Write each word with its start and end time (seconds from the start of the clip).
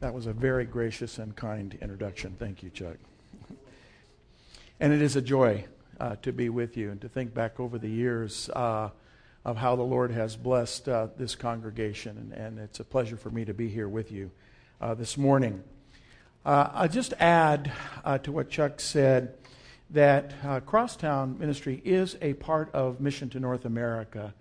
That 0.00 0.14
was 0.14 0.28
a 0.28 0.32
very 0.32 0.64
gracious 0.64 1.18
and 1.18 1.34
kind 1.34 1.76
introduction. 1.82 2.36
Thank 2.38 2.62
you, 2.62 2.70
Chuck. 2.70 2.98
and 4.78 4.92
it 4.92 5.02
is 5.02 5.16
a 5.16 5.20
joy 5.20 5.64
uh, 5.98 6.14
to 6.22 6.32
be 6.32 6.48
with 6.48 6.76
you 6.76 6.92
and 6.92 7.00
to 7.00 7.08
think 7.08 7.34
back 7.34 7.58
over 7.58 7.78
the 7.78 7.88
years 7.88 8.48
uh, 8.50 8.90
of 9.44 9.56
how 9.56 9.74
the 9.74 9.82
Lord 9.82 10.12
has 10.12 10.36
blessed 10.36 10.88
uh, 10.88 11.08
this 11.16 11.34
congregation. 11.34 12.16
And, 12.16 12.32
and, 12.32 12.58
it's 12.60 12.78
a 12.78 12.84
pleasure 12.84 13.16
for 13.16 13.30
me 13.30 13.44
to 13.46 13.52
be 13.52 13.68
here 13.68 13.88
with 13.88 14.12
you 14.12 14.30
uh, 14.80 14.94
this 14.94 15.18
morning. 15.18 15.64
Uh, 16.46 16.70
I'll 16.74 16.88
just 16.88 17.12
add 17.18 17.72
uh, 18.04 18.18
to 18.18 18.30
what 18.30 18.50
Chuck 18.50 18.78
said 18.78 19.34
that 19.90 20.64
Crosstown 20.64 21.40
Ministry 21.40 21.82
is 21.84 22.16
a 22.22 22.34
part 22.34 22.72
of 22.72 23.00
Mission 23.00 23.30
to 23.30 23.40
North 23.40 23.64
America, 23.64 24.32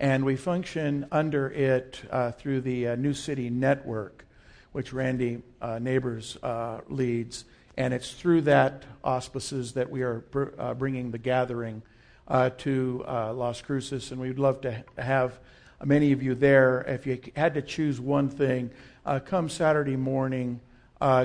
and 0.00 0.24
we 0.24 0.36
function 0.36 1.06
under 1.12 1.50
it 1.50 2.00
through 2.38 2.62
the 2.62 2.96
New 2.96 3.12
City 3.12 3.50
Network 3.50 4.24
which 4.72 4.92
Randy 4.92 5.42
uh, 5.60 5.78
Nabors 5.78 6.36
uh, 6.42 6.80
leads. 6.88 7.44
And 7.76 7.94
it's 7.94 8.12
through 8.12 8.42
that 8.42 8.82
auspices 9.04 9.72
that 9.72 9.90
we 9.90 10.02
are 10.02 10.20
br- 10.30 10.48
uh, 10.58 10.74
bringing 10.74 11.10
the 11.10 11.18
gathering 11.18 11.82
uh, 12.28 12.50
to 12.58 13.04
uh, 13.06 13.32
Las 13.32 13.62
Cruces. 13.62 14.10
And 14.10 14.20
we'd 14.20 14.38
love 14.38 14.60
to 14.62 14.84
have 14.98 15.38
many 15.84 16.12
of 16.12 16.22
you 16.22 16.34
there. 16.34 16.82
If 16.82 17.06
you 17.06 17.20
had 17.36 17.54
to 17.54 17.62
choose 17.62 18.00
one 18.00 18.28
thing, 18.28 18.70
uh, 19.04 19.20
come 19.20 19.48
Saturday 19.48 19.96
morning 19.96 20.60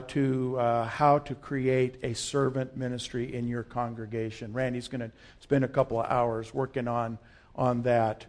to 0.08 0.58
how 0.89 1.20
to 1.20 1.36
create 1.36 1.98
a 2.02 2.14
servant 2.16 2.75
ministry 2.75 3.36
in 3.36 3.48
your 3.48 3.61
congregation. 3.61 4.52
Randy's 4.52 4.88
going 4.88 5.02
to 5.02 5.11
spend 5.39 5.64
a 5.64 5.67
couple 5.67 6.00
of 6.00 6.08
hours 6.08 6.52
working 6.52 6.88
on, 6.88 7.20
on 7.55 7.84
that. 7.84 8.25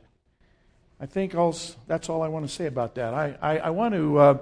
I 1.01 1.07
think 1.07 1.35
that's 1.87 2.11
all 2.11 2.21
I 2.21 2.29
want 2.29 2.47
to 2.47 2.53
say 2.53 2.67
about 2.67 2.97
that. 2.97 3.15
I, 3.15 3.39
I, 3.41 3.59
I 3.59 3.71
want 3.71 3.95
to 3.95 4.41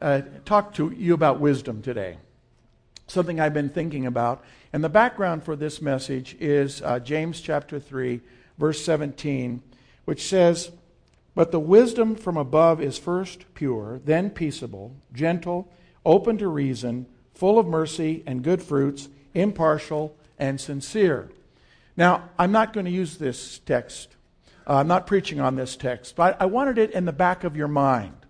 uh, 0.00 0.22
talk 0.44 0.74
to 0.74 0.90
you 0.90 1.14
about 1.14 1.40
wisdom 1.40 1.82
today. 1.82 2.18
Something 3.06 3.40
I've 3.40 3.54
been 3.54 3.68
thinking 3.68 4.06
about. 4.06 4.44
And 4.72 4.82
the 4.82 4.88
background 4.88 5.44
for 5.44 5.56
this 5.56 5.80
message 5.80 6.36
is 6.40 6.82
uh, 6.82 6.98
James 6.98 7.40
chapter 7.40 7.78
3, 7.78 8.20
verse 8.58 8.84
17, 8.84 9.62
which 10.04 10.26
says, 10.26 10.72
But 11.34 11.52
the 11.52 11.60
wisdom 11.60 12.16
from 12.16 12.36
above 12.36 12.80
is 12.80 12.98
first 12.98 13.44
pure, 13.54 14.00
then 14.04 14.30
peaceable, 14.30 14.96
gentle, 15.12 15.70
open 16.04 16.38
to 16.38 16.48
reason, 16.48 17.06
full 17.34 17.58
of 17.58 17.66
mercy 17.66 18.22
and 18.26 18.42
good 18.42 18.62
fruits, 18.62 19.08
impartial 19.34 20.16
and 20.38 20.60
sincere. 20.60 21.30
Now, 21.96 22.30
I'm 22.38 22.52
not 22.52 22.72
going 22.72 22.86
to 22.86 22.92
use 22.92 23.18
this 23.18 23.58
text. 23.60 24.16
Uh, 24.66 24.76
I'm 24.76 24.88
not 24.88 25.06
preaching 25.06 25.40
on 25.40 25.56
this 25.56 25.76
text, 25.76 26.16
but 26.16 26.40
I 26.40 26.46
wanted 26.46 26.78
it 26.78 26.90
in 26.92 27.04
the 27.04 27.12
back 27.12 27.44
of 27.44 27.56
your 27.56 27.68
mind. 27.68 28.23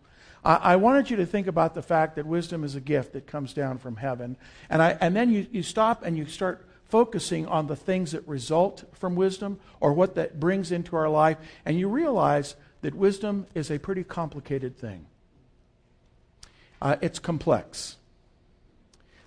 I, 0.45 0.77
wanted 0.77 1.09
you 1.09 1.17
to 1.17 1.27
think 1.27 1.47
about 1.47 1.75
the 1.75 1.83
fact 1.83 2.17
that 2.17 2.27
wisdom 2.27 2.65
is 2.65 2.75
a 2.75 2.81
gift 2.81 3.15
that 3.15 3.27
comes 3.27 3.55
down 3.55 3.79
from 3.79 3.97
heaven. 3.97 4.37
And, 4.69 4.83
I, 4.83 4.99
and 5.01 5.17
then 5.17 5.31
you, 5.31 5.47
you 5.51 5.63
stop 5.63 6.05
and 6.05 6.19
you 6.19 6.27
start 6.27 6.67
focusing 6.85 7.47
on 7.47 7.67
the 7.67 7.77
things 7.77 8.13
that 8.13 8.29
result 8.29 8.85
from 8.93 9.17
wisdom 9.17 9.59
or 9.81 9.95
what 9.95 10.15
that 10.17 10.39
brings 10.39 10.71
into 10.71 10.97
our 10.97 11.09
life. 11.09 11.39
And 11.65 11.79
you 11.79 11.89
realize 11.89 12.57
that 12.83 12.95
wisdom 12.95 13.47
is 13.55 13.71
a 13.71 13.79
pretty 13.79 14.05
complicated 14.05 14.77
thing, 14.77 15.07
uh, 16.83 16.97
it's 17.01 17.19
complex. 17.19 17.97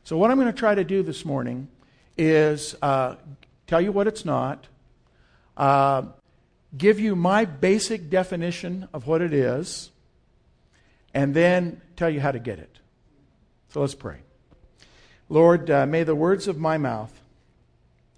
So, 0.03 0.17
what 0.17 0.31
I'm 0.31 0.37
going 0.37 0.53
to 0.53 0.57
try 0.57 0.75
to 0.75 0.83
do 0.83 1.03
this 1.03 1.25
morning 1.25 1.67
is 2.17 2.75
uh, 2.81 3.15
tell 3.65 3.81
you 3.81 3.91
what 3.91 4.07
it's 4.07 4.23
not, 4.23 4.67
uh, 5.57 6.03
give 6.77 6.99
you 6.99 7.15
my 7.15 7.43
basic 7.43 8.09
definition 8.09 8.87
of 8.93 9.07
what 9.07 9.21
it 9.21 9.33
is 9.33 9.91
and 11.17 11.33
then 11.33 11.81
tell 11.95 12.11
you 12.11 12.19
how 12.19 12.31
to 12.31 12.37
get 12.37 12.59
it. 12.59 12.77
So 13.69 13.81
let's 13.81 13.95
pray. 13.95 14.17
Lord, 15.29 15.67
uh, 15.71 15.87
may 15.87 16.03
the 16.03 16.13
words 16.13 16.47
of 16.47 16.59
my 16.59 16.77
mouth 16.77 17.11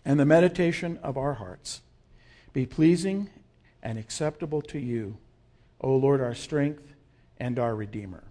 and 0.03 0.19
the 0.19 0.25
meditation 0.25 0.99
of 1.01 1.17
our 1.17 1.35
hearts 1.35 1.79
be 2.51 2.65
pleasing 2.65 3.29
and 3.81 3.97
acceptable 3.97 4.61
to 4.63 4.79
you, 4.79 5.15
O 5.79 5.95
Lord, 5.95 6.19
our 6.19 6.35
strength 6.35 6.93
and 7.37 7.57
our 7.57 7.73
Redeemer. 7.73 8.25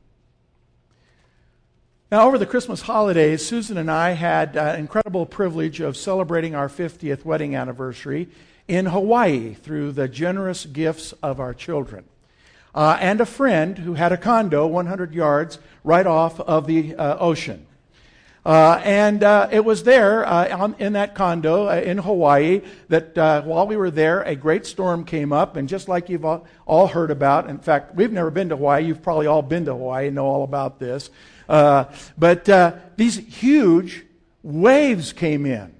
Now, 2.12 2.26
over 2.26 2.37
the 2.37 2.44
Christmas 2.44 2.82
holidays, 2.82 3.47
Susan 3.47 3.78
and 3.78 3.91
I 3.91 4.10
had 4.10 4.54
uh, 4.54 4.76
incredible 4.76 5.25
privilege 5.25 5.81
of 5.81 5.97
celebrating 5.97 6.54
our 6.54 6.69
50th 6.69 7.25
wedding 7.25 7.56
anniversary 7.56 8.28
in 8.69 8.84
Hawaii 8.84 9.54
through 9.54 9.93
the 9.93 10.09
generous 10.09 10.66
gifts 10.66 11.12
of 11.22 11.41
our 11.41 11.54
children 11.54 12.04
uh, 12.75 12.97
and 13.01 13.21
a 13.21 13.27
friend 13.27 13.79
who 13.79 13.95
had 13.95 14.12
a 14.12 14.17
condo 14.17 14.67
100 14.67 15.15
yards 15.15 15.59
right 15.84 16.06
off 16.06 16.41
of 16.41 16.67
the 16.67 16.95
uh, 16.95 17.17
ocean. 17.19 17.67
Uh, 18.49 18.81
and 18.83 19.23
uh, 19.23 19.47
it 19.53 19.62
was 19.62 19.83
there 19.83 20.25
uh, 20.27 20.56
on, 20.56 20.75
in 20.79 20.95
that 20.95 21.15
condo 21.15 21.69
uh, 21.69 21.75
in 21.75 21.99
Hawaii 21.99 22.62
that 22.89 23.15
while 23.45 23.67
we 23.67 23.77
were 23.77 23.91
there, 23.91 24.23
a 24.23 24.34
great 24.34 24.65
storm 24.65 25.05
came 25.05 25.34
up. 25.34 25.56
And 25.56 25.69
just 25.69 25.87
like 25.87 26.09
you've 26.09 26.25
all, 26.25 26.87
heard 26.87 27.11
about, 27.11 27.51
in 27.51 27.59
fact, 27.59 27.95
we've 27.95 28.11
never 28.11 28.31
been 28.31 28.49
to 28.49 28.56
Hawaii. 28.56 28.87
You've 28.87 29.03
probably 29.03 29.27
all 29.27 29.43
been 29.43 29.67
to 29.67 29.73
Hawaii 29.73 30.06
and 30.06 30.17
know 30.17 30.25
all 30.25 30.45
about 30.45 30.79
this. 30.79 31.11
But 31.47 32.45
these 32.97 33.17
huge 33.19 34.06
waves 34.43 35.12
came 35.12 35.45
in. 35.45 35.75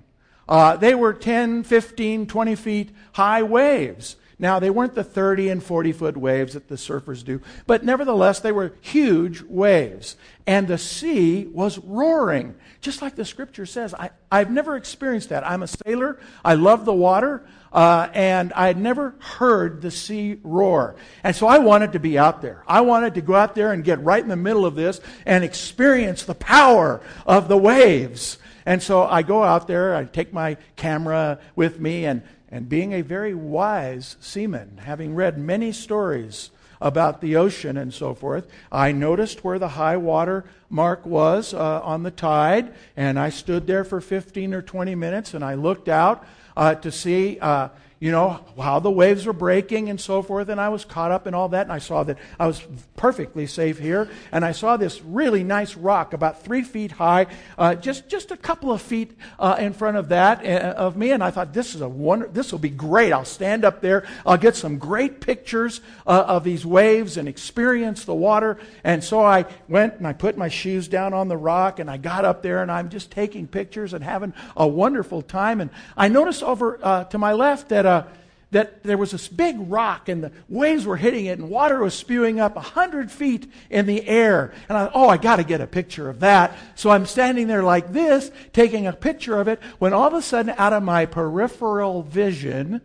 they 0.79 0.95
were 0.95 1.15
10, 1.15 1.63
15, 1.63 2.27
20 2.27 2.55
feet 2.55 2.91
high 3.13 3.43
waves. 3.43 4.17
Now, 4.39 4.61
they 4.61 4.71
weren't 4.71 4.95
the 4.95 5.03
30 5.03 5.49
and 5.49 5.63
40 5.63 5.93
foot 5.93 6.17
waves 6.17 6.55
that 6.55 6.69
the 6.69 6.77
surfers 6.77 7.25
do, 7.25 7.41
but 7.67 7.85
nevertheless, 7.85 8.39
they 8.39 8.53
were 8.53 8.73
huge 8.81 9.43
waves. 9.43 10.17
And 10.47 10.69
the 10.69 10.79
sea 10.79 11.47
was 11.47 11.79
roaring, 11.79 12.55
just 12.81 13.03
like 13.03 13.17
the 13.17 13.25
scripture 13.25 13.67
says. 13.67 13.95
I, 13.95 14.11
I've 14.31 14.51
never 14.51 14.77
experienced 14.77 15.31
that. 15.31 15.45
I'm 15.45 15.65
a 15.65 15.67
sailor, 15.67 16.21
I 16.45 16.55
love 16.55 16.85
the 16.85 16.95
water, 16.95 17.47
uh, 17.73 18.09
and 18.15 18.53
I 18.53 18.69
had 18.69 18.79
never 18.79 19.17
heard 19.19 19.83
the 19.83 19.91
sea 19.91 20.39
roar. 20.45 20.95
And 21.25 21.35
so 21.35 21.49
I 21.49 21.59
wanted 21.59 21.93
to 21.93 21.99
be 21.99 22.17
out 22.17 22.41
there. 22.41 22.63
I 22.69 22.83
wanted 22.83 23.15
to 23.15 23.21
go 23.21 23.35
out 23.35 23.57
there 23.57 23.73
and 23.73 23.83
get 23.83 24.03
right 24.05 24.23
in 24.23 24.29
the 24.29 24.37
middle 24.37 24.65
of 24.65 24.77
this 24.77 25.01
and 25.27 25.43
experience 25.43 26.23
the 26.23 26.35
power 26.35 27.01
of 27.27 27.49
the 27.49 27.59
waves. 27.59 28.39
And 28.69 28.83
so 28.83 29.05
I 29.05 29.23
go 29.23 29.45
out 29.45 29.67
there, 29.67 29.95
I 29.95 30.05
take 30.05 30.31
my 30.31 30.59
camera 30.77 31.39
with 31.57 31.81
me, 31.81 32.05
and 32.05 32.21
and 32.51 32.69
being 32.69 32.93
a 32.93 33.01
very 33.01 33.33
wise 33.33 34.19
seaman, 34.21 34.81
having 34.85 35.15
read 35.15 35.39
many 35.39 35.73
stories 35.73 36.51
about 36.79 37.23
the 37.23 37.35
ocean 37.35 37.79
and 37.79 37.95
so 37.95 38.13
forth, 38.13 38.47
I 38.71 38.93
noticed 38.93 39.43
where 39.43 39.59
the 39.59 39.69
high 39.69 39.97
water 39.97 40.45
mark 40.69 41.07
was 41.07 41.55
uh, 41.55 41.81
on 41.83 42.03
the 42.03 42.11
tide, 42.11 42.75
and 42.95 43.19
I 43.19 43.31
stood 43.31 43.67
there 43.67 43.85
for 43.85 44.03
15 44.03 44.53
or 44.53 44.61
20 44.61 44.95
minutes 44.95 45.33
and 45.33 45.43
I 45.43 45.55
looked 45.55 45.89
out 45.89 46.27
uh, 46.55 46.75
to 46.75 46.93
see. 46.93 47.39
Uh, 47.41 47.71
you 48.01 48.13
know, 48.13 48.41
how 48.61 48.79
the 48.79 48.91
waves 48.91 49.27
were 49.27 49.33
breaking 49.33 49.91
and 49.91 50.01
so 50.01 50.23
forth. 50.23 50.49
And 50.49 50.61
I 50.61 50.69
was 50.69 50.85
caught 50.85 51.11
up 51.11 51.27
in 51.27 51.35
all 51.35 51.49
that. 51.49 51.63
And 51.63 51.73
I 51.73 51.79
saw 51.79 52.05
that 52.05 52.19
I 52.39 52.47
was 52.47 52.65
perfectly 52.97 53.47
safe 53.47 53.79
here. 53.79 54.09
And 54.31 54.45
I 54.45 54.53
saw 54.53 54.77
this 54.77 55.03
really 55.03 55.43
nice 55.43 55.77
rock 55.77 56.13
about 56.13 56.45
three 56.45 56.63
feet 56.63 56.93
high, 56.93 57.27
uh, 57.57 57.75
just, 57.75 58.09
just 58.09 58.31
a 58.31 58.37
couple 58.37 58.73
of 58.73 58.81
feet 58.81 59.17
uh, 59.39 59.57
in 59.59 59.73
front 59.73 59.97
of 59.97 60.11
that, 60.11 60.45
uh, 60.45 60.75
of 60.77 60.97
me. 60.97 61.11
And 61.11 61.25
I 61.25 61.33
thought, 61.33 61.53
this 61.53 61.75
is 61.75 61.81
a 61.81 61.89
wonder, 61.89 62.29
this 62.29 62.53
will 62.53 62.61
be 62.61 62.69
great. 62.69 63.13
I'll 63.13 63.25
stand 63.25 63.65
up 63.65 63.81
there. 63.81 64.07
I'll 64.25 64.37
get 64.37 64.55
some 64.55 64.79
great 64.79 65.21
pictures 65.21 65.81
uh, 66.07 66.25
of 66.29 66.45
these 66.45 66.65
waves 66.65 67.17
and 67.17 67.29
experience 67.29 68.05
the 68.05 68.15
water. 68.15 68.59
And 68.85 69.03
so 69.03 69.21
I 69.21 69.47
went 69.69 69.95
and 69.95 70.07
I 70.07 70.13
put 70.13 70.37
my 70.37 70.49
shoes 70.49 70.87
down 70.87 71.15
on 71.15 71.27
the 71.27 71.37
rock 71.37 71.81
and 71.81 71.91
I 71.91 71.97
got 71.97 72.25
up 72.25 72.43
there 72.43 72.63
and 72.63 72.71
I'm 72.71 72.91
just 72.91 73.11
taking 73.11 73.49
pictures 73.49 73.93
and 73.93 74.05
having 74.05 74.35
a 74.57 74.69
wonderful 74.69 75.23
time. 75.23 75.61
And 75.61 75.71
I 75.97 76.07
noticed 76.07 76.45
over 76.45 76.79
uh, 76.81 77.05
to 77.05 77.19
my 77.19 77.33
left 77.33 77.71
that 77.71 77.88
uh, 77.89 78.05
that 78.51 78.83
there 78.83 78.97
was 78.97 79.11
this 79.11 79.29
big 79.29 79.57
rock 79.59 80.09
and 80.09 80.25
the 80.25 80.33
waves 80.49 80.87
were 80.87 80.97
hitting 80.97 81.27
it 81.27 81.39
and 81.39 81.51
water 81.51 81.81
was 81.81 81.95
spewing 81.95 82.41
up 82.41 82.57
a 82.57 82.61
hundred 82.61 83.11
feet 83.11 83.51
in 83.69 83.87
the 83.87 84.07
air. 84.07 84.55
And 84.69 84.79
I, 84.79 84.91
oh, 84.95 85.09
I 85.09 85.19
got 85.19 85.37
to 85.37 85.45
get 85.45 85.61
a 85.61 85.67
picture 85.67 86.09
of 86.09 86.21
that. 86.21 86.57
So 86.75 86.91
I'm 86.91 87.05
standing 87.05 87.47
there 87.47 87.63
like 87.63 87.93
this, 87.93 88.31
taking 88.53 88.87
a 88.87 88.93
picture 88.93 89.39
of 89.39 89.49
it, 89.49 89.61
when 89.79 89.93
all 89.93 90.07
of 90.07 90.15
a 90.15 90.23
sudden, 90.23 90.55
out 90.57 90.73
of 90.73 90.83
my 90.83 91.05
peripheral 91.05 92.03
vision, 92.03 92.81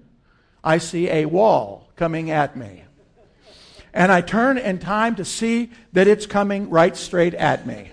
I 0.64 0.80
see 0.80 1.10
a 1.10 1.26
wall 1.26 1.90
coming 1.96 2.30
at 2.30 2.58
me. 2.58 2.84
And 3.94 4.12
I 4.12 4.22
turn 4.22 4.58
in 4.58 4.80
time 4.80 5.16
to 5.16 5.26
see 5.26 5.72
that 5.94 6.08
it's 6.08 6.26
coming 6.26 6.70
right 6.70 6.98
straight 6.98 7.36
at 7.36 7.68
me. 7.68 7.92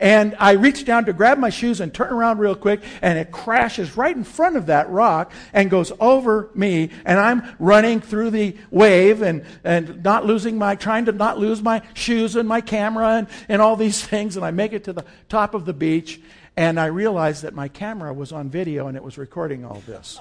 And 0.00 0.36
I 0.38 0.52
reach 0.52 0.84
down 0.84 1.06
to 1.06 1.12
grab 1.12 1.38
my 1.38 1.50
shoes 1.50 1.80
and 1.80 1.92
turn 1.92 2.12
around 2.12 2.38
real 2.38 2.54
quick, 2.54 2.82
and 3.02 3.18
it 3.18 3.32
crashes 3.32 3.96
right 3.96 4.14
in 4.14 4.22
front 4.22 4.56
of 4.56 4.66
that 4.66 4.88
rock 4.90 5.32
and 5.52 5.68
goes 5.68 5.90
over 5.98 6.50
me. 6.54 6.90
And 7.04 7.18
I'm 7.18 7.42
running 7.58 8.00
through 8.00 8.30
the 8.30 8.56
wave 8.70 9.22
and, 9.22 9.44
and 9.64 10.04
not 10.04 10.24
losing 10.24 10.56
my, 10.56 10.76
trying 10.76 11.06
to 11.06 11.12
not 11.12 11.38
lose 11.38 11.62
my 11.62 11.82
shoes 11.94 12.36
and 12.36 12.48
my 12.48 12.60
camera 12.60 13.16
and, 13.16 13.26
and 13.48 13.60
all 13.60 13.74
these 13.74 14.04
things. 14.06 14.36
And 14.36 14.44
I 14.44 14.52
make 14.52 14.72
it 14.72 14.84
to 14.84 14.92
the 14.92 15.04
top 15.28 15.54
of 15.54 15.64
the 15.64 15.74
beach, 15.74 16.20
and 16.56 16.78
I 16.78 16.86
realize 16.86 17.42
that 17.42 17.54
my 17.54 17.66
camera 17.66 18.12
was 18.12 18.30
on 18.32 18.50
video 18.50 18.86
and 18.86 18.96
it 18.96 19.02
was 19.02 19.18
recording 19.18 19.64
all 19.64 19.82
this. 19.86 20.20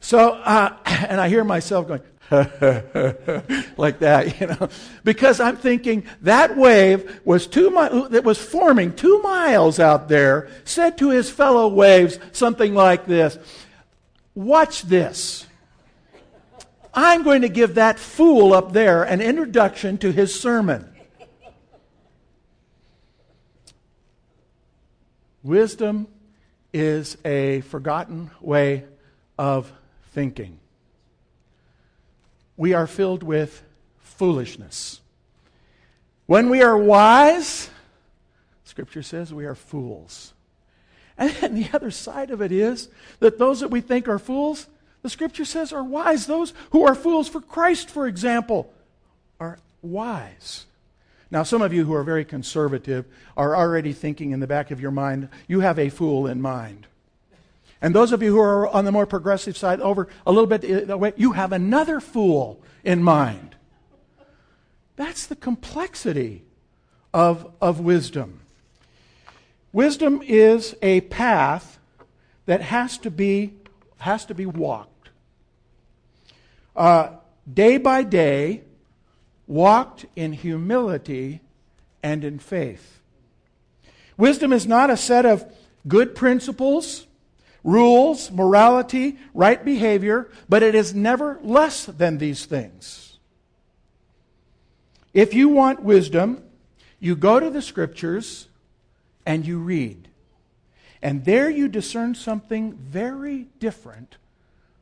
So, 0.00 0.30
uh, 0.30 0.76
and 0.86 1.20
I 1.20 1.28
hear 1.28 1.44
myself 1.44 1.88
going, 1.88 2.02
like 3.78 4.00
that, 4.00 4.40
you 4.40 4.46
know. 4.48 4.68
Because 5.02 5.40
I'm 5.40 5.56
thinking 5.56 6.04
that 6.22 6.56
wave 6.56 7.20
was 7.24 7.46
two 7.46 7.70
mi- 7.70 8.08
that 8.10 8.24
was 8.24 8.38
forming 8.38 8.94
two 8.94 9.22
miles 9.22 9.80
out 9.80 10.08
there 10.08 10.48
said 10.64 10.98
to 10.98 11.10
his 11.10 11.30
fellow 11.30 11.68
waves 11.68 12.18
something 12.32 12.74
like 12.74 13.06
this 13.06 13.38
Watch 14.34 14.82
this. 14.82 15.46
I'm 16.94 17.22
going 17.22 17.42
to 17.42 17.48
give 17.48 17.76
that 17.76 17.98
fool 17.98 18.52
up 18.52 18.72
there 18.72 19.04
an 19.04 19.20
introduction 19.20 19.98
to 19.98 20.12
his 20.12 20.38
sermon. 20.38 20.88
Wisdom 25.42 26.08
is 26.72 27.16
a 27.24 27.62
forgotten 27.62 28.30
way 28.40 28.84
of 29.38 29.72
thinking. 30.12 30.58
We 32.58 32.74
are 32.74 32.86
filled 32.86 33.22
with 33.22 33.62
foolishness. 34.00 35.00
When 36.26 36.50
we 36.50 36.60
are 36.60 36.76
wise, 36.76 37.70
Scripture 38.64 39.02
says 39.02 39.32
we 39.32 39.46
are 39.46 39.54
fools. 39.54 40.34
And 41.16 41.56
the 41.56 41.70
other 41.72 41.90
side 41.90 42.30
of 42.30 42.42
it 42.42 42.52
is 42.52 42.88
that 43.20 43.38
those 43.38 43.60
that 43.60 43.70
we 43.70 43.80
think 43.80 44.08
are 44.08 44.18
fools, 44.18 44.66
the 45.02 45.08
Scripture 45.08 45.44
says 45.44 45.72
are 45.72 45.82
wise. 45.82 46.26
Those 46.26 46.52
who 46.70 46.86
are 46.86 46.94
fools 46.94 47.28
for 47.28 47.40
Christ, 47.40 47.90
for 47.90 48.06
example, 48.06 48.72
are 49.40 49.58
wise. 49.80 50.66
Now, 51.30 51.44
some 51.44 51.62
of 51.62 51.72
you 51.72 51.84
who 51.84 51.94
are 51.94 52.02
very 52.02 52.24
conservative 52.24 53.04
are 53.36 53.54
already 53.54 53.92
thinking 53.92 54.32
in 54.32 54.40
the 54.40 54.46
back 54.46 54.70
of 54.70 54.80
your 54.80 54.90
mind, 54.90 55.28
you 55.46 55.60
have 55.60 55.78
a 55.78 55.90
fool 55.90 56.26
in 56.26 56.42
mind. 56.42 56.86
And 57.80 57.94
those 57.94 58.12
of 58.12 58.22
you 58.22 58.32
who 58.32 58.40
are 58.40 58.66
on 58.66 58.84
the 58.84 58.92
more 58.92 59.06
progressive 59.06 59.56
side, 59.56 59.80
over 59.80 60.08
a 60.26 60.32
little 60.32 60.46
bit 60.46 61.18
you 61.18 61.32
have 61.32 61.52
another 61.52 62.00
fool 62.00 62.60
in 62.82 63.02
mind. 63.02 63.54
That's 64.96 65.26
the 65.26 65.36
complexity 65.36 66.42
of, 67.14 67.52
of 67.60 67.80
wisdom. 67.80 68.40
Wisdom 69.72 70.22
is 70.24 70.74
a 70.82 71.02
path 71.02 71.78
that 72.46 72.62
has 72.62 72.98
to 72.98 73.10
be, 73.10 73.54
has 73.98 74.24
to 74.24 74.34
be 74.34 74.46
walked. 74.46 75.10
Uh, 76.74 77.10
day 77.52 77.76
by 77.76 78.02
day, 78.02 78.62
walked 79.46 80.06
in 80.16 80.32
humility 80.32 81.40
and 82.02 82.24
in 82.24 82.38
faith. 82.38 83.00
Wisdom 84.16 84.52
is 84.52 84.66
not 84.66 84.90
a 84.90 84.96
set 84.96 85.24
of 85.24 85.44
good 85.86 86.14
principles 86.14 87.06
rules, 87.68 88.30
morality, 88.30 89.18
right 89.34 89.62
behavior, 89.62 90.30
but 90.48 90.62
it 90.62 90.74
is 90.74 90.94
never 90.94 91.38
less 91.42 91.84
than 91.84 92.16
these 92.16 92.46
things. 92.46 93.18
If 95.12 95.34
you 95.34 95.50
want 95.50 95.82
wisdom, 95.82 96.42
you 96.98 97.14
go 97.14 97.38
to 97.38 97.50
the 97.50 97.62
scriptures 97.62 98.48
and 99.26 99.46
you 99.46 99.58
read. 99.58 100.08
And 101.02 101.24
there 101.24 101.50
you 101.50 101.68
discern 101.68 102.14
something 102.14 102.72
very 102.72 103.48
different 103.60 104.16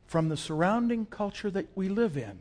from 0.07 0.29
the 0.29 0.37
surrounding 0.37 1.05
culture 1.05 1.51
that 1.51 1.67
we 1.75 1.89
live 1.89 2.15
in. 2.15 2.39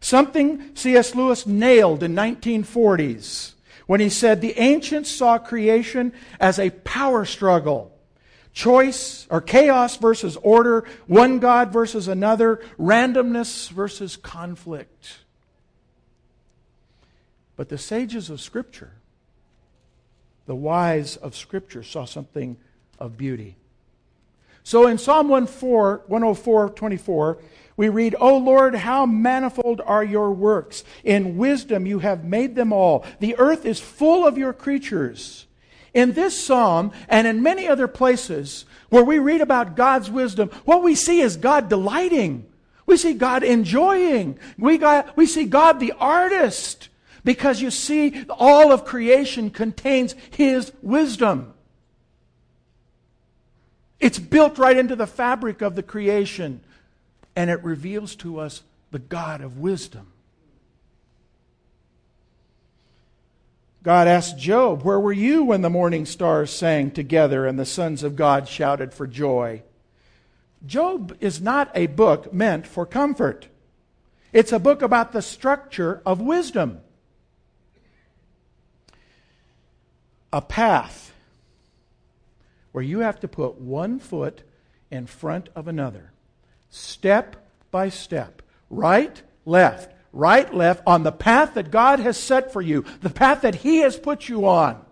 Something 0.00 0.76
C.S. 0.76 1.14
Lewis 1.14 1.46
nailed 1.46 2.02
in 2.02 2.14
1940s 2.14 3.52
when 3.86 4.00
he 4.00 4.10
said 4.10 4.40
the 4.40 4.58
ancients 4.60 5.10
saw 5.10 5.38
creation 5.38 6.12
as 6.38 6.58
a 6.58 6.70
power 6.70 7.24
struggle 7.24 7.95
choice 8.56 9.26
or 9.30 9.42
chaos 9.42 9.98
versus 9.98 10.36
order, 10.38 10.84
one 11.06 11.38
God 11.38 11.72
versus 11.72 12.08
another, 12.08 12.56
randomness 12.80 13.68
versus 13.68 14.16
conflict. 14.16 15.18
But 17.54 17.68
the 17.68 17.76
sages 17.76 18.30
of 18.30 18.40
Scripture, 18.40 18.92
the 20.46 20.54
wise 20.54 21.16
of 21.16 21.36
Scripture, 21.36 21.82
saw 21.82 22.06
something 22.06 22.56
of 22.98 23.18
beauty. 23.18 23.56
So 24.64 24.86
in 24.86 24.96
Psalm 24.96 25.28
104, 25.28 26.70
24, 26.70 27.38
we 27.76 27.90
read, 27.90 28.16
O 28.18 28.38
Lord, 28.38 28.74
how 28.74 29.04
manifold 29.04 29.82
are 29.84 30.02
your 30.02 30.32
works. 30.32 30.82
In 31.04 31.36
wisdom 31.36 31.84
you 31.84 31.98
have 31.98 32.24
made 32.24 32.54
them 32.54 32.72
all. 32.72 33.04
The 33.20 33.36
earth 33.36 33.66
is 33.66 33.80
full 33.80 34.26
of 34.26 34.38
your 34.38 34.54
creatures. 34.54 35.45
In 35.96 36.12
this 36.12 36.38
psalm 36.38 36.92
and 37.08 37.26
in 37.26 37.42
many 37.42 37.66
other 37.66 37.88
places 37.88 38.66
where 38.90 39.02
we 39.02 39.18
read 39.18 39.40
about 39.40 39.76
God's 39.76 40.10
wisdom, 40.10 40.50
what 40.66 40.82
we 40.82 40.94
see 40.94 41.22
is 41.22 41.38
God 41.38 41.70
delighting. 41.70 42.44
We 42.84 42.98
see 42.98 43.14
God 43.14 43.42
enjoying. 43.42 44.38
We, 44.58 44.76
got, 44.76 45.16
we 45.16 45.24
see 45.24 45.46
God 45.46 45.80
the 45.80 45.94
artist 45.98 46.90
because 47.24 47.62
you 47.62 47.70
see, 47.70 48.26
all 48.28 48.72
of 48.72 48.84
creation 48.84 49.48
contains 49.48 50.14
His 50.32 50.70
wisdom. 50.82 51.54
It's 53.98 54.18
built 54.18 54.58
right 54.58 54.76
into 54.76 54.96
the 54.96 55.06
fabric 55.06 55.62
of 55.62 55.76
the 55.76 55.82
creation, 55.82 56.60
and 57.34 57.48
it 57.48 57.64
reveals 57.64 58.16
to 58.16 58.38
us 58.38 58.62
the 58.90 58.98
God 58.98 59.40
of 59.40 59.56
wisdom. 59.56 60.12
God 63.86 64.08
asked 64.08 64.36
Job, 64.36 64.82
Where 64.82 64.98
were 64.98 65.12
you 65.12 65.44
when 65.44 65.62
the 65.62 65.70
morning 65.70 66.06
stars 66.06 66.50
sang 66.50 66.90
together 66.90 67.46
and 67.46 67.56
the 67.56 67.64
sons 67.64 68.02
of 68.02 68.16
God 68.16 68.48
shouted 68.48 68.92
for 68.92 69.06
joy? 69.06 69.62
Job 70.66 71.16
is 71.20 71.40
not 71.40 71.70
a 71.72 71.86
book 71.86 72.32
meant 72.32 72.66
for 72.66 72.84
comfort. 72.84 73.46
It's 74.32 74.50
a 74.50 74.58
book 74.58 74.82
about 74.82 75.12
the 75.12 75.22
structure 75.22 76.02
of 76.04 76.20
wisdom. 76.20 76.80
A 80.32 80.42
path 80.42 81.12
where 82.72 82.82
you 82.82 82.98
have 82.98 83.20
to 83.20 83.28
put 83.28 83.60
one 83.60 84.00
foot 84.00 84.42
in 84.90 85.06
front 85.06 85.48
of 85.54 85.68
another, 85.68 86.10
step 86.70 87.36
by 87.70 87.88
step, 87.88 88.42
right, 88.68 89.22
left, 89.44 89.94
right, 90.16 90.52
left, 90.52 90.82
on 90.86 91.02
the 91.02 91.12
path 91.12 91.54
that 91.54 91.70
God 91.70 92.00
has 92.00 92.16
set 92.16 92.52
for 92.52 92.62
you, 92.62 92.84
the 93.02 93.10
path 93.10 93.42
that 93.42 93.56
He 93.56 93.78
has 93.78 93.98
put 93.98 94.28
you 94.28 94.46
on. 94.46 94.82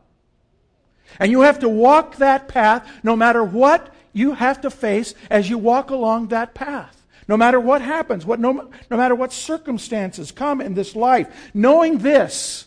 And 1.18 1.30
you 1.30 1.42
have 1.42 1.60
to 1.60 1.68
walk 1.68 2.16
that 2.16 2.48
path 2.48 2.88
no 3.02 3.16
matter 3.16 3.42
what 3.42 3.92
you 4.12 4.34
have 4.34 4.60
to 4.62 4.70
face 4.70 5.14
as 5.30 5.48
you 5.48 5.58
walk 5.58 5.90
along 5.90 6.28
that 6.28 6.54
path. 6.54 7.04
No 7.26 7.36
matter 7.36 7.58
what 7.58 7.80
happens, 7.80 8.26
what, 8.26 8.38
no, 8.38 8.70
no 8.90 8.96
matter 8.96 9.14
what 9.14 9.32
circumstances 9.32 10.30
come 10.30 10.60
in 10.60 10.74
this 10.74 10.94
life, 10.94 11.50
knowing 11.54 11.98
this, 11.98 12.66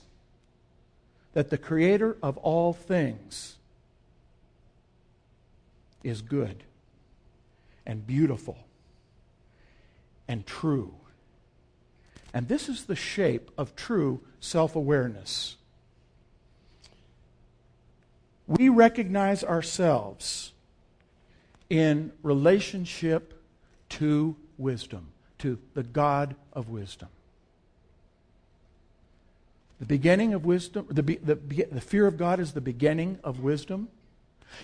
that 1.34 1.52
the 1.52 1.58
Creator 1.58 2.18
of 2.24 2.38
all 2.38 2.74
things 2.74 3.58
is 6.04 6.22
good 6.22 6.64
and 7.86 8.08
beautiful 8.08 8.58
and 10.28 10.46
true 10.46 10.97
and 12.38 12.48
this 12.48 12.70
is 12.70 12.86
the 12.86 12.96
shape 12.96 13.50
of 13.58 13.76
true 13.76 14.22
self 14.40 14.76
awareness. 14.76 15.56
We 18.46 18.70
recognize 18.70 19.44
ourselves 19.44 20.52
in 21.68 22.12
relationship 22.22 23.42
to 23.90 24.36
wisdom, 24.56 25.08
to 25.40 25.58
the 25.74 25.82
God 25.82 26.36
of 26.54 26.70
wisdom. 26.70 27.10
The 29.80 29.88
beginning 29.88 30.36
of 30.36 30.46
wisdom, 30.46 30.86
the, 30.92 31.02
the, 31.02 31.66
the 31.72 31.82
fear 31.82 32.06
of 32.06 32.18
God 32.18 32.40
is 32.40 32.52
the 32.52 32.62
beginning 32.62 33.18
of 33.24 33.40
wisdom. 33.40 33.88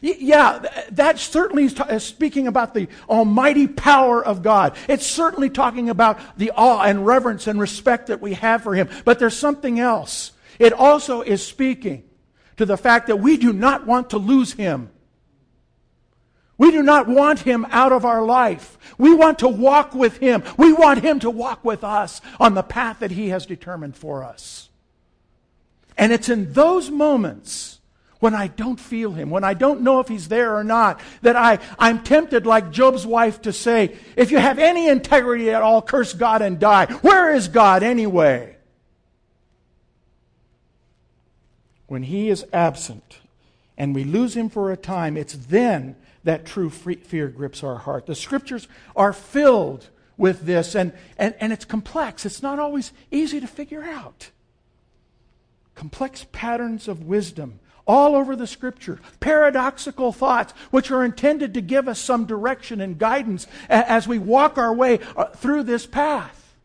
Yeah, 0.01 0.65
that 0.91 1.19
certainly 1.19 1.65
is 1.65 2.03
speaking 2.03 2.47
about 2.47 2.73
the 2.73 2.89
almighty 3.07 3.67
power 3.67 4.23
of 4.23 4.41
God. 4.41 4.75
It's 4.89 5.07
certainly 5.07 5.49
talking 5.49 5.89
about 5.89 6.19
the 6.37 6.51
awe 6.51 6.81
and 6.81 7.05
reverence 7.05 7.47
and 7.47 7.59
respect 7.59 8.07
that 8.07 8.21
we 8.21 8.33
have 8.33 8.63
for 8.63 8.75
Him. 8.75 8.89
But 9.05 9.19
there's 9.19 9.37
something 9.37 9.79
else. 9.79 10.31
It 10.59 10.73
also 10.73 11.21
is 11.21 11.45
speaking 11.45 12.03
to 12.57 12.65
the 12.65 12.77
fact 12.77 13.07
that 13.07 13.17
we 13.17 13.37
do 13.37 13.53
not 13.53 13.87
want 13.87 14.09
to 14.09 14.17
lose 14.17 14.53
Him. 14.53 14.89
We 16.57 16.71
do 16.71 16.83
not 16.83 17.07
want 17.07 17.39
Him 17.39 17.65
out 17.69 17.91
of 17.91 18.05
our 18.05 18.23
life. 18.23 18.77
We 18.97 19.13
want 19.13 19.39
to 19.39 19.47
walk 19.47 19.93
with 19.93 20.17
Him. 20.17 20.43
We 20.57 20.73
want 20.73 21.01
Him 21.01 21.19
to 21.21 21.29
walk 21.29 21.63
with 21.63 21.83
us 21.83 22.21
on 22.39 22.55
the 22.55 22.63
path 22.63 22.99
that 22.99 23.11
He 23.11 23.29
has 23.29 23.45
determined 23.45 23.95
for 23.95 24.23
us. 24.23 24.69
And 25.97 26.11
it's 26.11 26.29
in 26.29 26.53
those 26.53 26.89
moments 26.89 27.79
when 28.23 28.33
I 28.33 28.47
don't 28.47 28.79
feel 28.79 29.11
him, 29.11 29.29
when 29.29 29.43
I 29.43 29.53
don't 29.53 29.81
know 29.81 29.99
if 29.99 30.07
he's 30.07 30.29
there 30.29 30.55
or 30.55 30.63
not, 30.63 31.01
that 31.23 31.35
I, 31.35 31.59
I'm 31.77 32.01
tempted, 32.03 32.45
like 32.45 32.71
Job's 32.71 33.05
wife, 33.05 33.41
to 33.41 33.51
say, 33.51 33.97
if 34.15 34.31
you 34.31 34.37
have 34.37 34.59
any 34.59 34.87
integrity 34.87 35.49
at 35.49 35.61
all, 35.61 35.81
curse 35.81 36.13
God 36.13 36.41
and 36.41 36.57
die. 36.57 36.85
Where 36.85 37.35
is 37.35 37.49
God 37.49 37.83
anyway? 37.83 38.55
When 41.87 42.03
he 42.03 42.29
is 42.29 42.45
absent 42.53 43.19
and 43.77 43.93
we 43.93 44.05
lose 44.05 44.37
him 44.37 44.47
for 44.47 44.71
a 44.71 44.77
time, 44.77 45.17
it's 45.17 45.33
then 45.33 45.97
that 46.23 46.45
true 46.45 46.69
fear 46.69 47.27
grips 47.27 47.61
our 47.61 47.79
heart. 47.79 48.05
The 48.05 48.15
scriptures 48.15 48.69
are 48.95 49.11
filled 49.11 49.89
with 50.15 50.45
this, 50.45 50.75
and, 50.75 50.93
and, 51.17 51.35
and 51.41 51.51
it's 51.51 51.65
complex. 51.65 52.25
It's 52.25 52.41
not 52.41 52.57
always 52.57 52.93
easy 53.11 53.41
to 53.41 53.47
figure 53.47 53.83
out. 53.83 54.29
Complex 55.75 56.25
patterns 56.31 56.87
of 56.87 57.03
wisdom 57.03 57.59
all 57.85 58.15
over 58.15 58.35
the 58.35 58.47
scripture, 58.47 58.99
paradoxical 59.19 60.11
thoughts 60.11 60.53
which 60.71 60.91
are 60.91 61.03
intended 61.03 61.53
to 61.53 61.61
give 61.61 61.87
us 61.87 61.99
some 61.99 62.25
direction 62.25 62.79
and 62.81 62.97
guidance 62.97 63.47
as 63.69 64.07
we 64.07 64.17
walk 64.19 64.57
our 64.57 64.73
way 64.73 64.99
uh, 65.17 65.25
through 65.25 65.63
this 65.63 65.85
path. 65.85 66.55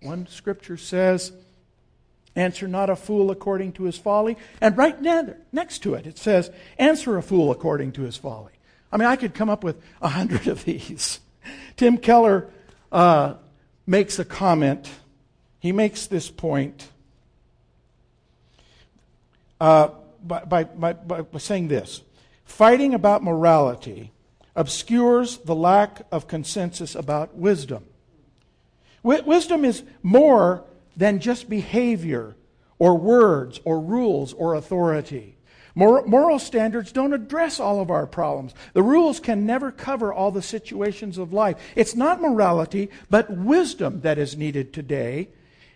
One 0.00 0.26
scripture 0.26 0.76
says, 0.76 1.32
Answer 2.36 2.68
not 2.68 2.88
a 2.88 2.96
fool 2.96 3.30
according 3.30 3.72
to 3.72 3.84
his 3.84 3.98
folly. 3.98 4.36
And 4.60 4.76
right 4.76 5.00
next 5.52 5.80
to 5.80 5.94
it, 5.94 6.06
it 6.06 6.16
says, 6.16 6.50
Answer 6.78 7.16
a 7.16 7.22
fool 7.22 7.50
according 7.50 7.92
to 7.92 8.02
his 8.02 8.16
folly. 8.16 8.52
I 8.92 8.96
mean, 8.96 9.08
I 9.08 9.16
could 9.16 9.34
come 9.34 9.50
up 9.50 9.64
with 9.64 9.80
a 10.00 10.08
hundred 10.08 10.46
of 10.46 10.64
these. 10.64 11.20
Tim 11.76 11.98
Keller 11.98 12.48
uh, 12.92 13.34
makes 13.86 14.18
a 14.18 14.24
comment. 14.24 14.88
He 15.58 15.72
makes 15.72 16.06
this 16.06 16.30
point 16.30 16.89
uh, 19.60 19.88
by, 20.22 20.44
by, 20.44 20.64
by, 20.64 20.92
by 21.22 21.38
saying 21.38 21.68
this 21.68 22.02
Fighting 22.44 22.94
about 22.94 23.22
morality 23.22 24.12
obscures 24.56 25.38
the 25.38 25.54
lack 25.54 26.02
of 26.10 26.26
consensus 26.26 26.94
about 26.94 27.36
wisdom. 27.36 27.84
wisdom 29.02 29.64
is 29.64 29.82
more 30.02 30.64
than 30.96 31.20
just 31.20 31.48
behavior 31.48 32.34
or 32.78 32.98
words 32.98 33.60
or 33.64 33.80
rules 33.80 34.32
or 34.32 34.54
authority. 34.54 35.36
moral 35.74 36.38
standards 36.38 36.90
don't 36.90 37.12
address 37.12 37.60
all 37.60 37.80
of 37.80 37.90
our 37.90 38.06
problems. 38.06 38.52
The 38.72 38.82
rules 38.82 39.20
can 39.20 39.46
never 39.46 39.70
cover 39.70 40.12
all 40.12 40.32
the 40.32 40.42
situations 40.42 41.16
of 41.16 41.32
life. 41.32 41.56
It's 41.76 41.94
not 41.94 42.20
morality, 42.20 42.90
but 43.08 43.30
wisdom 43.30 44.00
that 44.00 44.18
is 44.18 44.36
needed 44.36 44.72
today. 44.72 45.28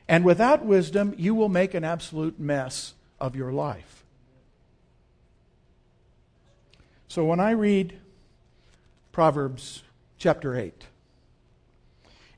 And 0.09 0.25
without 0.25 0.65
wisdom, 0.65 1.15
you 1.17 1.35
will 1.35 1.49
make 1.49 1.73
an 1.73 1.85
absolute 1.85 2.41
mess 2.41 2.95
of 3.21 3.37
your 3.37 3.53
life. 3.53 4.05
So 7.09 7.25
when 7.25 7.41
I 7.41 7.53
read 7.53 7.99
Proverbs 9.13 9.83
chapter 10.19 10.57
8, 10.57 10.87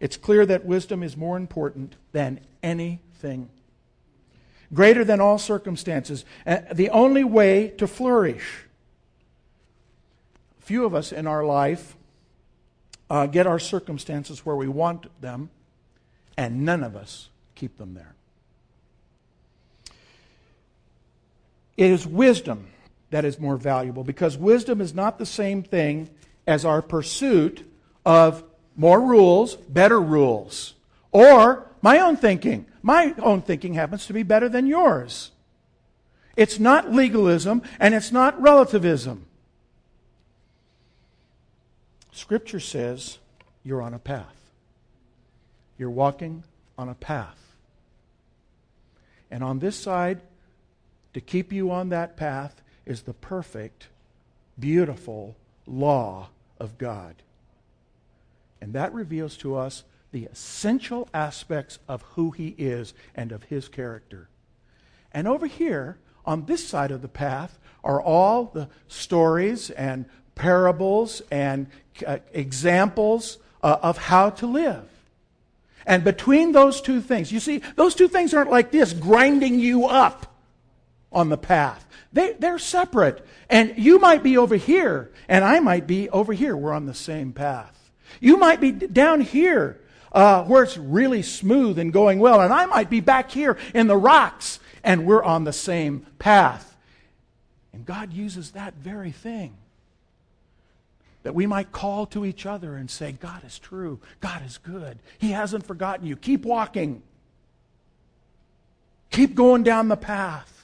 it's 0.01 0.17
clear 0.17 0.45
that 0.45 0.67
wisdom 0.67 1.03
is 1.03 1.17
more 1.17 1.37
important 1.37 1.97
than 2.13 2.41
anything. 2.63 3.49
Greater 4.75 5.05
than 5.05 5.21
all 5.21 5.39
circumstances. 5.39 6.25
Uh, 6.47 6.59
the 6.73 6.91
only 6.91 7.25
way 7.25 7.69
to 7.79 7.87
flourish. 7.87 8.65
Few 10.61 10.85
of 10.85 10.95
us 10.95 11.13
in 11.13 11.27
our 11.27 11.45
life 11.45 11.97
uh, 13.09 13.27
get 13.27 13.47
our 13.47 13.59
circumstances 13.59 14.45
where 14.45 14.57
we 14.57 14.69
want 14.69 15.21
them, 15.21 15.51
and 16.37 16.65
none 16.65 16.83
of 16.83 16.97
us 16.97 17.31
keep 17.55 17.79
them 17.79 17.95
there. 17.95 18.15
It 21.77 21.91
is 21.91 22.07
wisdom 22.07 22.69
that 23.11 23.25
is 23.25 23.39
more 23.39 23.57
valuable 23.57 24.05
because 24.05 24.37
wisdom 24.37 24.81
is 24.81 24.95
not 24.95 25.19
the 25.19 25.27
same 25.27 25.63
thing 25.63 26.11
as 26.47 26.65
our 26.65 26.83
pursuit 26.83 27.71
of 28.05 28.45
more 28.77 29.01
rules, 29.01 29.57
better 29.57 30.01
rules, 30.01 30.75
or 31.13 31.67
my 31.83 31.99
own 31.99 32.17
thinking. 32.17 32.67
My 32.83 33.15
own 33.19 33.43
thinking 33.43 33.75
happens 33.75 34.07
to 34.07 34.13
be 34.13 34.23
better 34.23 34.49
than 34.49 34.67
yours. 34.67 35.33
It's 36.37 36.59
not 36.59 36.93
legalism 36.93 37.63
and 37.81 37.95
it's 37.95 38.13
not 38.13 38.41
relativism. 38.41 39.27
Scripture 42.13 42.61
says 42.61 43.19
you're 43.63 43.83
on 43.83 43.95
a 43.95 43.99
path. 43.99 44.37
You're 45.79 45.91
walking 45.91 46.45
on 46.79 46.89
a 46.89 46.95
path. 46.95 47.39
And 49.31 49.43
on 49.43 49.59
this 49.59 49.77
side, 49.77 50.21
to 51.17 51.21
keep 51.23 51.51
you 51.51 51.71
on 51.71 51.89
that 51.89 52.15
path 52.15 52.61
is 52.85 53.01
the 53.01 53.15
perfect, 53.15 53.87
beautiful 54.61 55.35
law 55.67 56.29
of 56.61 56.77
God. 56.77 57.15
And 58.61 58.75
that 58.75 58.93
reveals 58.93 59.39
to 59.39 59.57
us 59.57 59.85
the 60.13 60.27
essential 60.27 61.09
aspects 61.15 61.79
of 61.89 62.03
who 62.03 62.33
He 62.33 62.55
is 62.59 62.93
and 63.15 63.33
of 63.33 63.45
His 63.45 63.67
character. 63.67 64.29
And 65.11 65.27
over 65.27 65.47
here, 65.47 65.97
on 66.27 66.45
this 66.45 66.69
side 66.69 66.91
of 66.91 67.01
the 67.01 67.09
path, 67.09 67.59
are 67.83 68.03
all 68.03 68.51
the 68.53 68.69
stories 68.87 69.71
and 69.71 70.05
parables 70.35 71.23
and 71.31 71.67
uh, 72.07 72.19
examples 72.35 73.39
uh, 73.63 73.79
of 73.83 73.97
how 73.97 74.29
to 74.29 74.47
live. 74.47 74.87
And 75.87 76.05
between 76.05 76.53
those 76.53 76.83
two 76.83 77.01
things, 77.01 77.33
you 77.33 77.41
see, 77.41 77.63
those 77.75 77.95
two 77.95 78.09
things 78.09 78.35
aren't 78.35 78.51
like 78.51 78.71
this, 78.71 78.93
grinding 78.93 79.59
you 79.59 79.87
up 79.87 80.35
on 81.13 81.29
the 81.29 81.37
path. 81.37 81.87
They, 82.13 82.33
they're 82.35 82.59
separate. 82.59 83.25
And 83.49 83.75
you 83.77 83.99
might 83.99 84.23
be 84.23 84.37
over 84.37 84.57
here, 84.57 85.11
and 85.29 85.45
I 85.45 85.61
might 85.61 85.87
be 85.87 86.09
over 86.11 86.33
here. 86.33 86.57
We're 86.57 86.73
on 86.73 86.87
the 86.87 86.95
same 86.95 87.33
path. 87.33 87.91
You 88.21 88.37
might 88.37 88.61
be 88.61 88.73
down 88.73 89.21
here 89.21 89.81
uh, 90.13 90.45
where 90.45 90.63
it's 90.63 90.79
really 90.79 91.23
smooth 91.23 91.79
and 91.79 91.93
going 91.93 92.19
well, 92.19 92.41
and 92.41 92.53
I 92.53 92.67
might 92.67 92.89
be 92.89 93.01
back 93.01 93.31
here 93.31 93.59
in 93.75 93.87
the 93.87 93.97
rocks, 93.97 94.61
and 94.83 95.07
we're 95.07 95.23
on 95.23 95.45
the 95.45 95.53
same 95.53 96.07
path. 96.19 96.77
And 97.73 97.85
God 97.85 98.13
uses 98.13 98.53
that 98.53 98.75
very 98.75 99.13
thing. 99.13 99.57
That 101.25 101.35
we 101.35 101.47
might 101.47 101.73
call 101.73 102.07
to 102.07 102.25
each 102.25 102.47
other 102.47 102.77
and 102.77 102.89
say, 102.89 103.13
God 103.13 103.45
is 103.45 103.59
true. 103.59 104.01
God 104.21 104.43
is 104.47 104.59
good. 104.59 104.99
He 105.19 105.33
hasn't 105.33 105.67
forgotten 105.67 106.07
you. 106.07 106.17
Keep 106.17 106.45
walking. 106.45 107.03
Keep 109.11 109.35
going 109.35 109.65
down 109.65 109.89
the 109.89 109.97
path. 109.97 110.56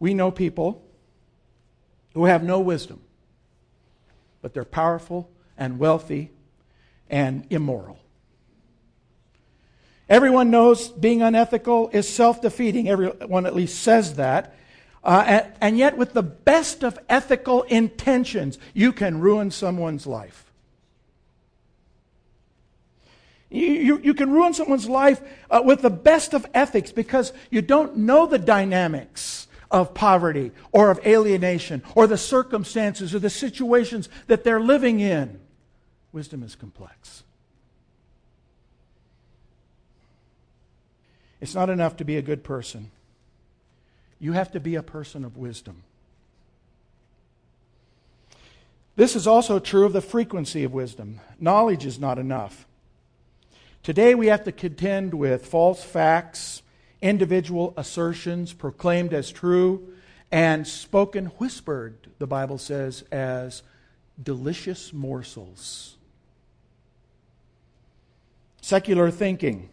We 0.00 0.14
know 0.14 0.30
people 0.30 0.84
who 2.14 2.26
have 2.26 2.42
no 2.42 2.60
wisdom, 2.60 3.00
but 4.42 4.54
they're 4.54 4.64
powerful 4.64 5.30
and 5.56 5.78
wealthy 5.78 6.30
and 7.10 7.46
immoral. 7.50 7.98
Everyone 10.08 10.50
knows 10.50 10.88
being 10.88 11.20
unethical 11.20 11.90
is 11.92 12.08
self 12.08 12.40
defeating. 12.40 12.88
Everyone 12.88 13.44
at 13.44 13.54
least 13.54 13.82
says 13.82 14.14
that. 14.14 14.54
Uh, 15.04 15.24
and, 15.26 15.52
and 15.60 15.78
yet, 15.78 15.96
with 15.96 16.12
the 16.12 16.22
best 16.22 16.82
of 16.82 16.98
ethical 17.08 17.62
intentions, 17.64 18.58
you 18.74 18.92
can 18.92 19.20
ruin 19.20 19.50
someone's 19.50 20.06
life. 20.06 20.44
You, 23.50 23.66
you, 23.66 23.98
you, 23.98 24.14
can 24.14 24.30
ruin 24.30 24.52
someone's 24.52 24.88
life 24.88 25.22
uh, 25.50 25.62
with 25.64 25.80
the 25.80 25.90
best 25.90 26.34
of 26.34 26.46
ethics 26.52 26.92
because 26.92 27.32
you 27.50 27.62
don't 27.62 27.96
know 27.96 28.26
the 28.26 28.38
dynamics 28.38 29.47
of 29.70 29.94
poverty 29.94 30.52
or 30.72 30.90
of 30.90 31.04
alienation 31.06 31.82
or 31.94 32.06
the 32.06 32.18
circumstances 32.18 33.14
or 33.14 33.18
the 33.18 33.30
situations 33.30 34.08
that 34.26 34.44
they're 34.44 34.60
living 34.60 35.00
in. 35.00 35.40
Wisdom 36.12 36.42
is 36.42 36.54
complex. 36.54 37.22
It's 41.40 41.54
not 41.54 41.70
enough 41.70 41.96
to 41.98 42.04
be 42.04 42.16
a 42.16 42.22
good 42.22 42.42
person. 42.42 42.90
You 44.18 44.32
have 44.32 44.50
to 44.52 44.60
be 44.60 44.74
a 44.74 44.82
person 44.82 45.24
of 45.24 45.36
wisdom. 45.36 45.84
This 48.96 49.14
is 49.14 49.28
also 49.28 49.60
true 49.60 49.86
of 49.86 49.92
the 49.92 50.00
frequency 50.00 50.64
of 50.64 50.72
wisdom. 50.72 51.20
Knowledge 51.38 51.86
is 51.86 52.00
not 52.00 52.18
enough. 52.18 52.66
Today 53.84 54.16
we 54.16 54.26
have 54.26 54.42
to 54.44 54.50
contend 54.50 55.14
with 55.14 55.46
false 55.46 55.84
facts 55.84 56.62
individual 57.00 57.74
assertions 57.76 58.52
proclaimed 58.52 59.12
as 59.12 59.30
true 59.30 59.92
and 60.30 60.66
spoken 60.66 61.26
whispered, 61.38 61.94
the 62.18 62.26
Bible 62.26 62.58
says, 62.58 63.02
as 63.10 63.62
delicious 64.22 64.92
morsels. 64.92 65.96
Secular 68.60 69.10
thinking 69.10 69.70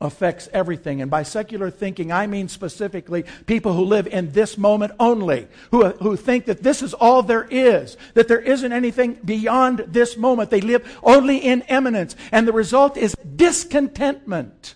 affects 0.00 0.48
everything. 0.52 1.00
And 1.00 1.10
by 1.10 1.22
secular 1.22 1.70
thinking, 1.70 2.12
I 2.12 2.26
mean 2.26 2.48
specifically 2.48 3.24
people 3.46 3.72
who 3.72 3.84
live 3.84 4.06
in 4.06 4.32
this 4.32 4.58
moment 4.58 4.92
only, 5.00 5.48
who, 5.70 5.88
who 5.88 6.16
think 6.16 6.44
that 6.46 6.62
this 6.62 6.82
is 6.82 6.92
all 6.94 7.22
there 7.22 7.48
is, 7.50 7.96
that 8.14 8.28
there 8.28 8.40
isn't 8.40 8.72
anything 8.72 9.14
beyond 9.24 9.78
this 9.88 10.16
moment. 10.16 10.50
They 10.50 10.60
live 10.60 10.98
only 11.02 11.38
in 11.38 11.62
immanence. 11.62 12.14
And 12.30 12.46
the 12.46 12.52
result 12.52 12.96
is 12.96 13.16
discontentment. 13.34 14.74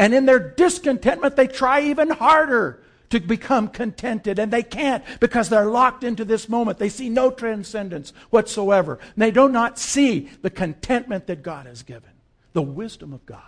And 0.00 0.14
in 0.14 0.24
their 0.24 0.38
discontentment, 0.38 1.36
they 1.36 1.46
try 1.46 1.82
even 1.82 2.08
harder 2.08 2.82
to 3.10 3.20
become 3.20 3.68
contented, 3.68 4.38
and 4.38 4.50
they 4.50 4.62
can't 4.62 5.04
because 5.20 5.50
they're 5.50 5.66
locked 5.66 6.04
into 6.04 6.24
this 6.24 6.48
moment. 6.48 6.78
They 6.78 6.88
see 6.88 7.10
no 7.10 7.30
transcendence 7.30 8.14
whatsoever. 8.30 8.98
And 9.14 9.22
they 9.22 9.30
do 9.30 9.46
not 9.50 9.78
see 9.78 10.30
the 10.40 10.48
contentment 10.48 11.26
that 11.26 11.42
God 11.42 11.66
has 11.66 11.82
given, 11.82 12.12
the 12.54 12.62
wisdom 12.62 13.12
of 13.12 13.26
God. 13.26 13.42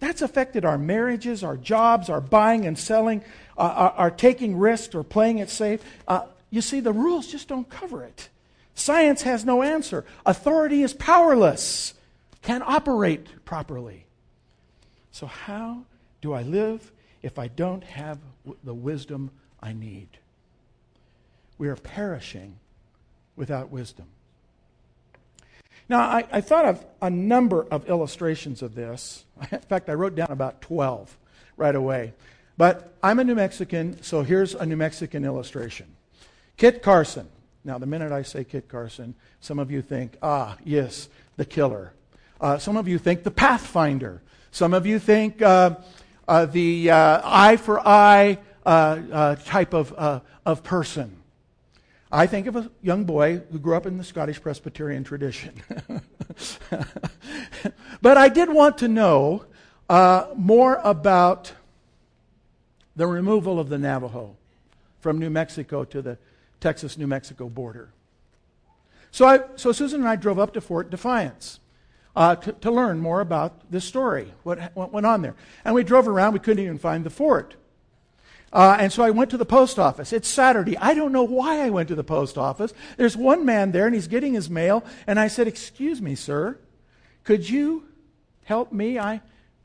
that's 0.00 0.22
affected 0.22 0.64
our 0.64 0.78
marriages, 0.78 1.44
our 1.44 1.58
jobs, 1.58 2.08
our 2.08 2.22
buying 2.22 2.64
and 2.64 2.78
selling, 2.78 3.20
uh, 3.58 3.60
our, 3.60 3.90
our, 3.90 4.10
taking 4.10 4.56
risks 4.56 4.94
or 4.94 5.02
playing 5.02 5.36
it 5.36 5.50
safe. 5.50 5.82
Uh, 6.06 6.22
you 6.48 6.62
see, 6.62 6.80
the 6.80 6.92
rules 6.94 7.26
just 7.26 7.48
don't 7.48 7.68
cover 7.68 8.04
it. 8.04 8.30
Science 8.74 9.22
has 9.22 9.44
no 9.44 9.62
answer. 9.62 10.06
Authority 10.24 10.82
is 10.82 10.94
powerless, 10.94 11.92
can't 12.42 12.64
operate 12.64 13.44
properly. 13.44 14.06
So, 15.10 15.26
how 15.26 15.84
do 16.20 16.32
I 16.32 16.42
live 16.42 16.92
if 17.22 17.38
I 17.38 17.48
don't 17.48 17.82
have 17.84 18.18
the 18.64 18.74
wisdom 18.74 19.30
I 19.60 19.72
need? 19.72 20.08
We 21.58 21.68
are 21.68 21.76
perishing 21.76 22.56
without 23.36 23.70
wisdom. 23.70 24.06
Now, 25.88 26.00
I, 26.00 26.24
I, 26.30 26.40
thought 26.42 26.66
of 26.66 26.84
a 27.00 27.08
number 27.08 27.66
of 27.70 27.88
illustrations 27.88 28.60
of 28.62 28.74
this. 28.74 29.24
In 29.50 29.60
fact, 29.60 29.88
I 29.88 29.94
wrote 29.94 30.14
down 30.14 30.30
about 30.30 30.60
12 30.60 31.16
right 31.56 31.74
away. 31.74 32.12
But 32.58 32.92
I'm 33.02 33.18
a 33.18 33.24
New 33.24 33.36
Mexican, 33.36 34.02
so 34.02 34.22
here's 34.22 34.54
a 34.54 34.66
New 34.66 34.76
Mexican 34.76 35.24
illustration. 35.24 35.86
Kit 36.56 36.82
Carson. 36.82 37.28
Now, 37.64 37.78
the 37.78 37.86
minute 37.86 38.12
I 38.12 38.22
say 38.22 38.44
Kit 38.44 38.68
Carson, 38.68 39.14
some 39.40 39.58
of 39.58 39.70
you 39.70 39.80
think, 39.80 40.16
ah, 40.22 40.56
yes, 40.64 41.08
the 41.36 41.44
killer. 41.44 41.92
Uh, 42.40 42.58
some 42.58 42.76
of 42.76 42.86
you 42.86 42.98
think 42.98 43.24
the 43.24 43.30
Pathfinder. 43.30 44.22
Some 44.50 44.72
of 44.72 44.86
you 44.86 44.98
think 44.98 45.42
uh, 45.42 45.76
uh, 46.26 46.46
the 46.46 46.90
uh, 46.90 47.20
eye 47.24 47.56
for 47.56 47.86
eye 47.86 48.38
uh, 48.64 48.68
uh, 49.12 49.36
type 49.36 49.74
of, 49.74 49.92
of 50.44 50.62
person. 50.62 51.16
I 52.10 52.26
think 52.26 52.46
of 52.46 52.56
a 52.56 52.70
young 52.82 53.04
boy 53.04 53.42
who 53.50 53.58
grew 53.58 53.76
up 53.76 53.86
in 53.86 53.98
the 53.98 54.04
Scottish 54.04 54.40
Presbyterian 54.40 55.04
tradition. 55.04 55.52
but 58.00 58.16
I 58.16 58.28
did 58.28 58.50
want 58.50 58.78
to 58.78 58.88
know 58.88 59.44
more 60.36 60.80
about 60.84 61.52
the 62.96 63.06
removal 63.06 63.60
of 63.60 63.68
the 63.68 63.78
Navajo 63.78 64.36
from 65.00 65.18
New 65.18 65.30
Mexico 65.30 65.84
to 65.84 66.00
the 66.00 66.18
Texas 66.60 66.96
New 66.96 67.06
Mexico 67.06 67.48
border. 67.48 67.90
So, 69.10 69.26
I, 69.26 69.40
so 69.56 69.72
Susan 69.72 70.00
and 70.00 70.08
I 70.08 70.16
drove 70.16 70.38
up 70.38 70.52
to 70.54 70.60
Fort 70.60 70.90
Defiance 70.90 71.60
uh, 72.16 72.36
to, 72.36 72.52
to, 72.52 72.70
learn 72.70 72.98
more 72.98 73.20
about 73.20 73.70
this 73.70 73.84
story, 73.84 74.32
what, 74.42 74.74
what 74.74 74.92
went 74.92 75.06
on 75.06 75.22
there. 75.22 75.34
And 75.64 75.74
we 75.74 75.84
drove 75.84 76.08
around, 76.08 76.32
we 76.32 76.38
couldn't 76.40 76.62
even 76.62 76.78
find 76.78 77.04
the 77.04 77.10
fort. 77.10 77.54
Uh, 78.52 78.76
and 78.80 78.92
so 78.92 79.02
I 79.02 79.10
went 79.10 79.30
to 79.30 79.36
the 79.36 79.44
post 79.44 79.78
office. 79.78 80.12
It's 80.12 80.28
Saturday. 80.28 80.76
I 80.78 80.94
don't 80.94 81.12
know 81.12 81.22
why 81.22 81.60
I 81.60 81.70
went 81.70 81.88
to 81.88 81.94
the 81.94 82.04
post 82.04 82.38
office. 82.38 82.72
There's 82.96 83.16
one 83.16 83.44
man 83.44 83.72
there, 83.72 83.86
and 83.86 83.94
he's 83.94 84.08
getting 84.08 84.32
his 84.32 84.48
mail. 84.48 84.84
And 85.06 85.20
I 85.20 85.28
said, 85.28 85.46
Excuse 85.46 86.00
me, 86.00 86.14
sir, 86.14 86.58
could 87.24 87.48
you 87.48 87.84
help 88.44 88.72
me? 88.72 88.98
I'm 88.98 89.20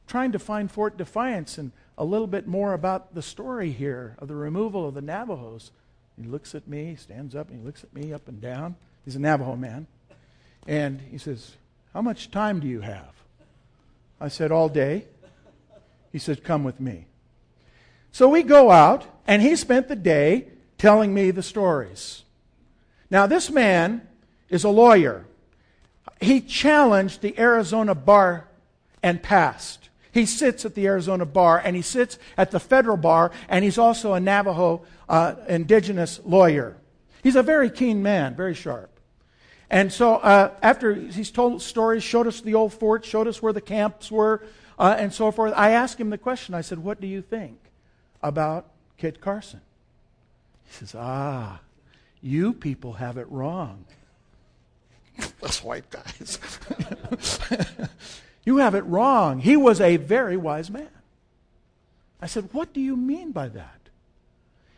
trying 0.05 0.33
to 0.33 0.39
find 0.39 0.69
Fort 0.69 0.97
Defiance 0.97 1.57
and 1.57 1.71
a 1.97 2.03
little 2.03 2.27
bit 2.27 2.45
more 2.45 2.73
about 2.73 3.15
the 3.15 3.21
story 3.21 3.71
here 3.71 4.15
of 4.19 4.27
the 4.27 4.35
removal 4.35 4.87
of 4.87 4.95
the 4.95 5.01
Navajos. 5.01 5.71
He 6.21 6.27
looks 6.27 6.53
at 6.53 6.67
me, 6.67 6.95
stands 6.95 7.35
up, 7.35 7.49
and 7.49 7.59
he 7.59 7.65
looks 7.65 7.83
at 7.83 7.93
me 7.93 8.13
up 8.13 8.27
and 8.27 8.41
down. 8.41 8.75
He's 9.05 9.15
a 9.15 9.19
Navajo 9.19 9.55
man. 9.55 9.87
And 10.67 11.01
he 11.09 11.17
says, 11.17 11.55
How 11.93 12.01
much 12.01 12.31
time 12.31 12.59
do 12.59 12.67
you 12.67 12.81
have? 12.81 13.13
I 14.19 14.27
said, 14.27 14.51
All 14.51 14.69
day. 14.69 15.05
He 16.11 16.19
said, 16.19 16.43
Come 16.43 16.63
with 16.63 16.79
me. 16.79 17.05
So 18.11 18.29
we 18.29 18.43
go 18.43 18.71
out, 18.71 19.05
and 19.27 19.41
he 19.41 19.55
spent 19.55 19.87
the 19.87 19.95
day 19.95 20.47
telling 20.77 21.13
me 21.13 21.31
the 21.31 21.43
stories. 21.43 22.23
Now, 23.09 23.27
this 23.27 23.49
man 23.49 24.07
is 24.49 24.63
a 24.63 24.69
lawyer. 24.69 25.25
He 26.19 26.41
challenged 26.41 27.21
the 27.21 27.37
Arizona 27.39 27.95
bar 27.95 28.47
and 29.01 29.21
passed. 29.21 29.89
He 30.11 30.25
sits 30.25 30.63
at 30.63 30.75
the 30.75 30.85
Arizona 30.85 31.25
bar, 31.25 31.61
and 31.63 31.75
he 31.75 31.81
sits 31.81 32.19
at 32.37 32.51
the 32.51 32.59
federal 32.59 32.97
bar, 32.97 33.31
and 33.49 33.63
he's 33.63 33.77
also 33.77 34.13
a 34.13 34.19
Navajo 34.19 34.83
uh, 35.09 35.35
indigenous 35.47 36.19
lawyer. 36.23 36.77
He's 37.23 37.35
a 37.35 37.43
very 37.43 37.69
keen 37.69 38.03
man, 38.03 38.35
very 38.35 38.53
sharp. 38.53 38.92
And 39.73 39.91
so, 39.91 40.17
uh, 40.17 40.51
after 40.61 40.93
he's 40.93 41.31
told 41.31 41.59
stories, 41.63 42.03
showed 42.03 42.27
us 42.27 42.41
the 42.41 42.53
old 42.53 42.73
fort, 42.73 43.03
showed 43.03 43.27
us 43.27 43.41
where 43.41 43.53
the 43.53 43.59
camps 43.59 44.11
were, 44.11 44.43
uh, 44.77 44.95
and 44.99 45.11
so 45.11 45.31
forth, 45.31 45.51
I 45.55 45.71
asked 45.71 45.99
him 45.99 46.11
the 46.11 46.17
question. 46.19 46.53
I 46.53 46.61
said, 46.61 46.77
What 46.77 47.01
do 47.01 47.07
you 47.07 47.23
think? 47.23 47.57
about 48.23 48.67
Kit 48.97 49.19
Carson. 49.19 49.61
He 50.65 50.73
says, 50.73 50.95
Ah, 50.95 51.59
you 52.21 52.53
people 52.53 52.93
have 52.93 53.17
it 53.17 53.29
wrong. 53.29 53.85
Us 55.43 55.63
white 55.63 55.89
guys. 55.89 56.39
you 58.45 58.57
have 58.57 58.75
it 58.75 58.85
wrong. 58.85 59.39
He 59.39 59.57
was 59.57 59.81
a 59.81 59.97
very 59.97 60.37
wise 60.37 60.69
man. 60.69 60.87
I 62.21 62.27
said, 62.27 62.49
What 62.53 62.73
do 62.73 62.79
you 62.79 62.95
mean 62.95 63.31
by 63.31 63.49
that? 63.49 63.89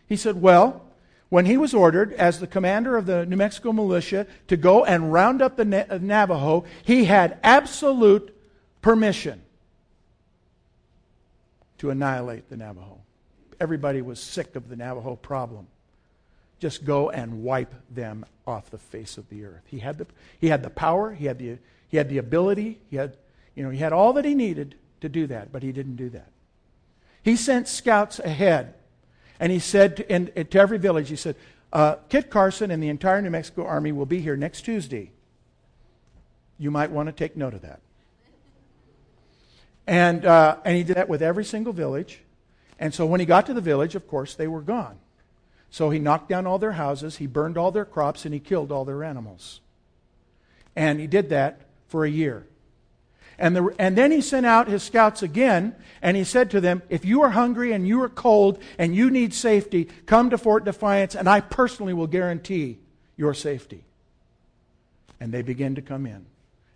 He 0.08 0.16
said, 0.16 0.42
Well, 0.42 0.85
when 1.30 1.46
he 1.46 1.58
was 1.58 1.74
ordered 1.74 2.14
as 2.14 2.40
the 2.40 2.48
commander 2.48 2.98
of 2.98 3.06
the 3.06 3.26
New 3.26 3.36
Mexico 3.36 3.72
militia 3.72 4.28
to 4.48 4.58
go 4.58 4.86
and 4.86 5.12
round 5.12 5.42
up 5.42 5.58
the 5.58 5.94
uh, 5.94 5.98
Navajo, 6.02 6.66
he 6.84 7.06
had 7.06 7.40
absolute 7.44 8.36
permission 8.82 9.42
to 11.78 11.90
annihilate 11.90 12.50
the 12.50 12.58
Navajo 12.58 13.00
everybody 13.60 14.02
was 14.02 14.20
sick 14.20 14.56
of 14.56 14.70
the 14.70 14.76
Navajo 14.76 15.16
problem. 15.16 15.68
Just 16.60 16.86
go 16.86 17.10
and 17.10 17.44
wipe 17.44 17.74
them 17.90 18.26
off 18.48 18.70
the 18.70 18.78
face 18.78 19.18
of 19.18 19.28
the 19.30 19.46
earth. 19.46 19.64
He 19.66 19.80
had 19.80 19.98
the, 19.98 20.08
he 20.40 20.48
had 20.48 20.64
the 20.64 20.70
power, 20.70 21.14
he 21.14 21.26
had 21.26 21.38
the, 21.38 21.58
he 21.90 21.98
had 21.98 22.10
the 22.10 22.18
ability, 22.18 22.80
he 22.90 22.96
had, 22.96 23.18
you 23.56 23.64
know, 23.64 23.70
he 23.70 23.80
had 23.80 23.94
all 23.94 24.14
that 24.14 24.26
he 24.26 24.36
needed 24.36 24.76
to 25.02 25.10
do 25.10 25.28
that, 25.28 25.52
but 25.52 25.64
he 25.64 25.72
didn't 25.72 25.96
do 25.96 26.10
that. 26.12 26.30
He 27.24 27.36
sent 27.36 27.68
scouts 27.68 28.20
ahead, 28.20 28.75
and 29.40 29.52
he 29.52 29.60
said 29.60 29.98
to, 29.98 30.14
in, 30.14 30.32
to 30.46 30.60
every 30.60 30.78
village, 30.78 31.10
he 31.10 31.16
said, 31.16 31.36
uh, 31.74 31.96
Kit 32.10 32.30
Carson 32.30 32.72
and 32.72 32.82
the 32.82 32.90
entire 32.90 33.22
New 33.22 33.30
Mexico 33.30 33.66
Army 33.66 33.92
will 33.92 34.06
be 34.06 34.22
here 34.22 34.38
next 34.38 34.62
Tuesday. 34.62 35.12
You 36.58 36.72
might 36.72 36.92
want 36.92 37.08
to 37.08 37.14
take 37.14 37.36
note 37.36 37.54
of 37.54 37.62
that. 37.62 37.82
And, 39.88 40.26
uh, 40.26 40.58
and 40.64 40.76
he 40.76 40.84
did 40.84 40.96
that 40.96 41.10
with 41.10 41.22
every 41.22 41.46
single 41.46 41.74
village. 41.74 42.22
And 42.80 42.94
so 42.94 43.06
when 43.06 43.20
he 43.20 43.26
got 43.26 43.46
to 43.48 43.54
the 43.54 43.62
village, 43.62 43.96
of 43.96 44.08
course, 44.08 44.36
they 44.36 44.48
were 44.48 44.62
gone. 44.62 44.98
So 45.70 45.90
he 45.90 46.00
knocked 46.00 46.30
down 46.30 46.48
all 46.48 46.58
their 46.58 46.74
houses, 46.74 47.18
he 47.18 47.28
burned 47.28 47.58
all 47.58 47.72
their 47.72 47.86
crops, 47.86 48.24
and 48.24 48.34
he 48.34 48.40
killed 48.40 48.72
all 48.72 48.86
their 48.86 49.04
animals. 49.04 49.60
And 50.76 51.00
he 51.00 51.08
did 51.08 51.30
that 51.30 51.62
for 51.88 52.06
a 52.06 52.10
year. 52.10 52.46
And, 53.38 53.56
the, 53.56 53.76
and 53.78 53.98
then 53.98 54.12
he 54.12 54.22
sent 54.22 54.46
out 54.46 54.68
his 54.68 54.84
scouts 54.84 55.22
again, 55.22 55.76
and 56.02 56.16
he 56.16 56.24
said 56.24 56.52
to 56.52 56.62
them, 56.62 56.82
If 56.90 57.04
you 57.04 57.22
are 57.22 57.32
hungry 57.32 57.74
and 57.74 57.88
you 57.88 58.02
are 58.04 58.10
cold 58.10 58.60
and 58.78 58.96
you 58.96 59.10
need 59.12 59.34
safety, 59.34 59.86
come 60.06 60.30
to 60.30 60.38
Fort 60.38 60.64
Defiance, 60.64 61.16
and 61.16 61.28
I 61.28 61.42
personally 61.42 61.94
will 61.94 62.08
guarantee 62.08 62.78
your 63.18 63.34
safety. 63.34 63.84
And 65.20 65.32
they 65.32 65.42
began 65.42 65.76
to 65.76 65.82
come 65.82 66.06
in. 66.06 66.26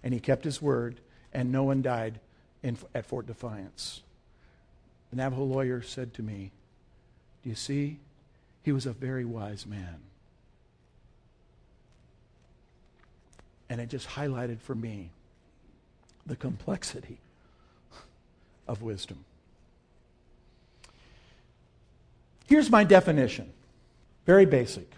And 0.04 0.13
he 0.13 0.19
kept 0.19 0.43
his 0.43 0.62
word, 0.62 1.00
and 1.34 1.52
no 1.52 1.63
one 1.63 1.82
died 1.82 2.19
in, 2.63 2.78
at 2.93 3.06
Fort 3.06 3.26
Defiance. 3.26 4.02
The 5.12 5.17
Navajo 5.17 5.43
lawyer 5.43 5.82
said 5.82 6.13
to 6.15 6.24
me, 6.24 6.52
Do 7.43 7.50
you 7.50 7.56
see? 7.56 8.00
He 8.63 8.72
was 8.74 8.86
a 8.86 8.91
very 8.91 9.26
wise 9.26 9.65
man. 9.65 9.95
And 13.69 13.80
it 13.80 13.89
just 13.89 14.08
highlighted 14.08 14.60
for 14.60 14.76
me 14.76 15.12
the 16.29 16.35
complexity 16.35 17.17
of 18.67 18.83
wisdom. 18.83 19.25
Here's 22.45 22.69
my 22.69 22.83
definition 22.83 23.51
very 24.25 24.45
basic 24.45 24.89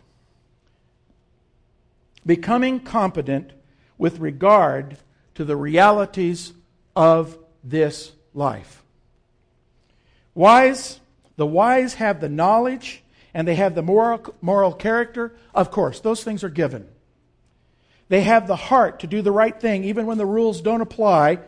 becoming 2.25 2.79
competent 2.79 3.53
with 3.97 4.19
regard 4.19 4.97
to 5.33 5.45
the 5.45 5.55
realities 5.55 6.53
of 6.95 7.37
this 7.63 8.11
life. 8.33 8.83
Wise, 10.35 10.99
the 11.37 11.47
wise 11.47 11.95
have 11.95 12.19
the 12.19 12.29
knowledge 12.29 13.03
and 13.33 13.47
they 13.47 13.55
have 13.55 13.73
the 13.73 13.81
moral, 13.81 14.35
moral 14.41 14.73
character. 14.73 15.33
Of 15.55 15.71
course, 15.71 16.01
those 16.01 16.23
things 16.23 16.43
are 16.43 16.49
given. 16.49 16.87
They 18.12 18.24
have 18.24 18.45
the 18.45 18.58
heart 18.58 19.00
to 19.00 19.08
do 19.08 19.21
the 19.21 19.32
right 19.32 19.58
thing 19.58 19.86
even 19.86 20.06
when 20.06 20.17
the 20.17 20.26
rules 20.26 20.60
don't 20.60 20.82
apply 20.82 21.39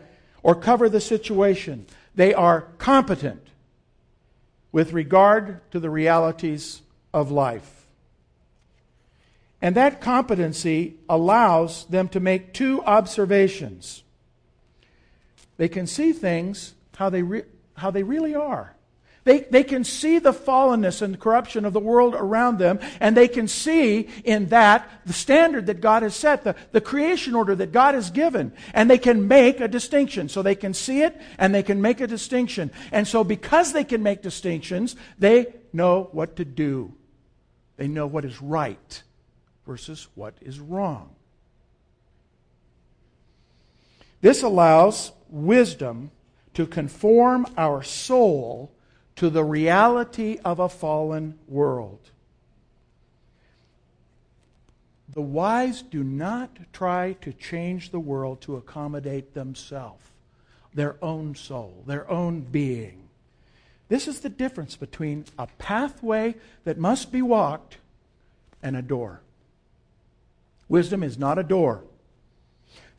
or 0.42 0.54
cover 0.54 0.88
the 0.88 0.98
situation. 0.98 1.84
They 2.14 2.32
are 2.32 2.62
competent 2.78 3.48
with 4.72 4.94
regard 4.94 5.60
to 5.72 5.78
the 5.78 5.90
realities 5.90 6.80
of 7.12 7.30
life. 7.30 7.84
And 9.60 9.74
that 9.74 10.00
competency 10.00 10.94
allows 11.06 11.84
them 11.84 12.08
to 12.08 12.18
make 12.18 12.54
two 12.54 12.82
observations. 12.84 14.02
They 15.58 15.68
can 15.68 15.86
see 15.86 16.14
things 16.14 16.72
how 16.96 17.10
they, 17.10 17.22
re- 17.22 17.44
how 17.76 17.90
they 17.90 18.04
really 18.04 18.34
are. 18.34 18.73
They, 19.24 19.40
they 19.40 19.64
can 19.64 19.84
see 19.84 20.18
the 20.18 20.34
fallenness 20.34 21.00
and 21.00 21.18
corruption 21.18 21.64
of 21.64 21.72
the 21.72 21.80
world 21.80 22.14
around 22.14 22.58
them, 22.58 22.78
and 23.00 23.16
they 23.16 23.26
can 23.26 23.48
see 23.48 24.08
in 24.22 24.46
that 24.46 24.88
the 25.06 25.14
standard 25.14 25.66
that 25.66 25.80
God 25.80 26.02
has 26.02 26.14
set, 26.14 26.44
the, 26.44 26.54
the 26.72 26.82
creation 26.82 27.34
order 27.34 27.54
that 27.54 27.72
God 27.72 27.94
has 27.94 28.10
given, 28.10 28.52
and 28.74 28.90
they 28.90 28.98
can 28.98 29.26
make 29.26 29.60
a 29.60 29.68
distinction. 29.68 30.28
So 30.28 30.42
they 30.42 30.54
can 30.54 30.74
see 30.74 31.02
it 31.02 31.18
and 31.38 31.54
they 31.54 31.62
can 31.62 31.80
make 31.80 32.02
a 32.02 32.06
distinction. 32.06 32.70
And 32.92 33.08
so, 33.08 33.24
because 33.24 33.72
they 33.72 33.84
can 33.84 34.02
make 34.02 34.20
distinctions, 34.20 34.94
they 35.18 35.54
know 35.72 36.10
what 36.12 36.36
to 36.36 36.44
do. 36.44 36.92
They 37.78 37.88
know 37.88 38.06
what 38.06 38.26
is 38.26 38.42
right 38.42 39.02
versus 39.66 40.06
what 40.14 40.34
is 40.42 40.60
wrong. 40.60 41.14
This 44.20 44.42
allows 44.42 45.12
wisdom 45.30 46.10
to 46.52 46.66
conform 46.66 47.46
our 47.56 47.82
soul 47.82 48.73
to 49.16 49.30
the 49.30 49.44
reality 49.44 50.38
of 50.44 50.58
a 50.58 50.68
fallen 50.68 51.38
world. 51.48 52.10
The 55.12 55.22
wise 55.22 55.82
do 55.82 56.02
not 56.02 56.50
try 56.72 57.12
to 57.20 57.32
change 57.32 57.90
the 57.90 58.00
world 58.00 58.40
to 58.42 58.56
accommodate 58.56 59.34
themselves, 59.34 60.04
their 60.74 60.96
own 61.00 61.36
soul, 61.36 61.84
their 61.86 62.10
own 62.10 62.40
being. 62.40 63.08
This 63.88 64.08
is 64.08 64.20
the 64.20 64.28
difference 64.28 64.74
between 64.74 65.24
a 65.38 65.46
pathway 65.58 66.34
that 66.64 66.78
must 66.78 67.12
be 67.12 67.22
walked 67.22 67.76
and 68.62 68.76
a 68.76 68.82
door. 68.82 69.20
Wisdom 70.68 71.02
is 71.02 71.18
not 71.18 71.38
a 71.38 71.44
door. 71.44 71.82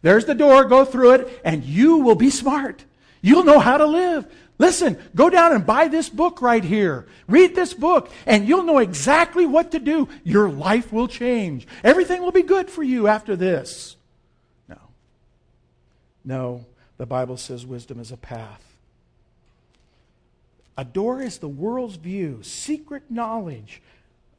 There's 0.01 0.25
the 0.25 0.35
door, 0.35 0.65
go 0.65 0.85
through 0.85 1.11
it, 1.13 1.41
and 1.43 1.63
you 1.63 1.97
will 1.97 2.15
be 2.15 2.29
smart. 2.29 2.85
You'll 3.25 3.43
know 3.43 3.57
how 3.57 3.77
to 3.77 3.87
live. 3.87 4.31
Listen, 4.59 4.99
go 5.15 5.31
down 5.31 5.51
and 5.51 5.65
buy 5.65 5.87
this 5.87 6.09
book 6.09 6.43
right 6.43 6.63
here. 6.63 7.07
Read 7.27 7.55
this 7.55 7.73
book, 7.73 8.11
and 8.27 8.47
you'll 8.47 8.61
know 8.61 8.77
exactly 8.77 9.47
what 9.47 9.71
to 9.71 9.79
do. 9.79 10.07
Your 10.23 10.47
life 10.47 10.93
will 10.93 11.07
change. 11.07 11.65
Everything 11.83 12.21
will 12.21 12.31
be 12.31 12.43
good 12.43 12.69
for 12.69 12.83
you 12.83 13.07
after 13.07 13.35
this. 13.35 13.95
No. 14.69 14.77
No, 16.23 16.65
the 16.97 17.07
Bible 17.07 17.35
says 17.37 17.65
wisdom 17.65 17.99
is 17.99 18.11
a 18.11 18.17
path. 18.17 18.63
A 20.77 20.85
door 20.85 21.19
is 21.19 21.39
the 21.39 21.47
world's 21.49 21.95
view, 21.95 22.43
secret 22.43 23.09
knowledge 23.09 23.81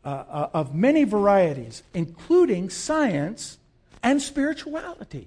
uh, 0.05 0.09
uh, 0.09 0.51
of 0.55 0.77
many 0.77 1.03
varieties, 1.03 1.83
including 1.93 2.71
science 2.71 3.59
and 4.01 4.23
spirituality. 4.23 5.27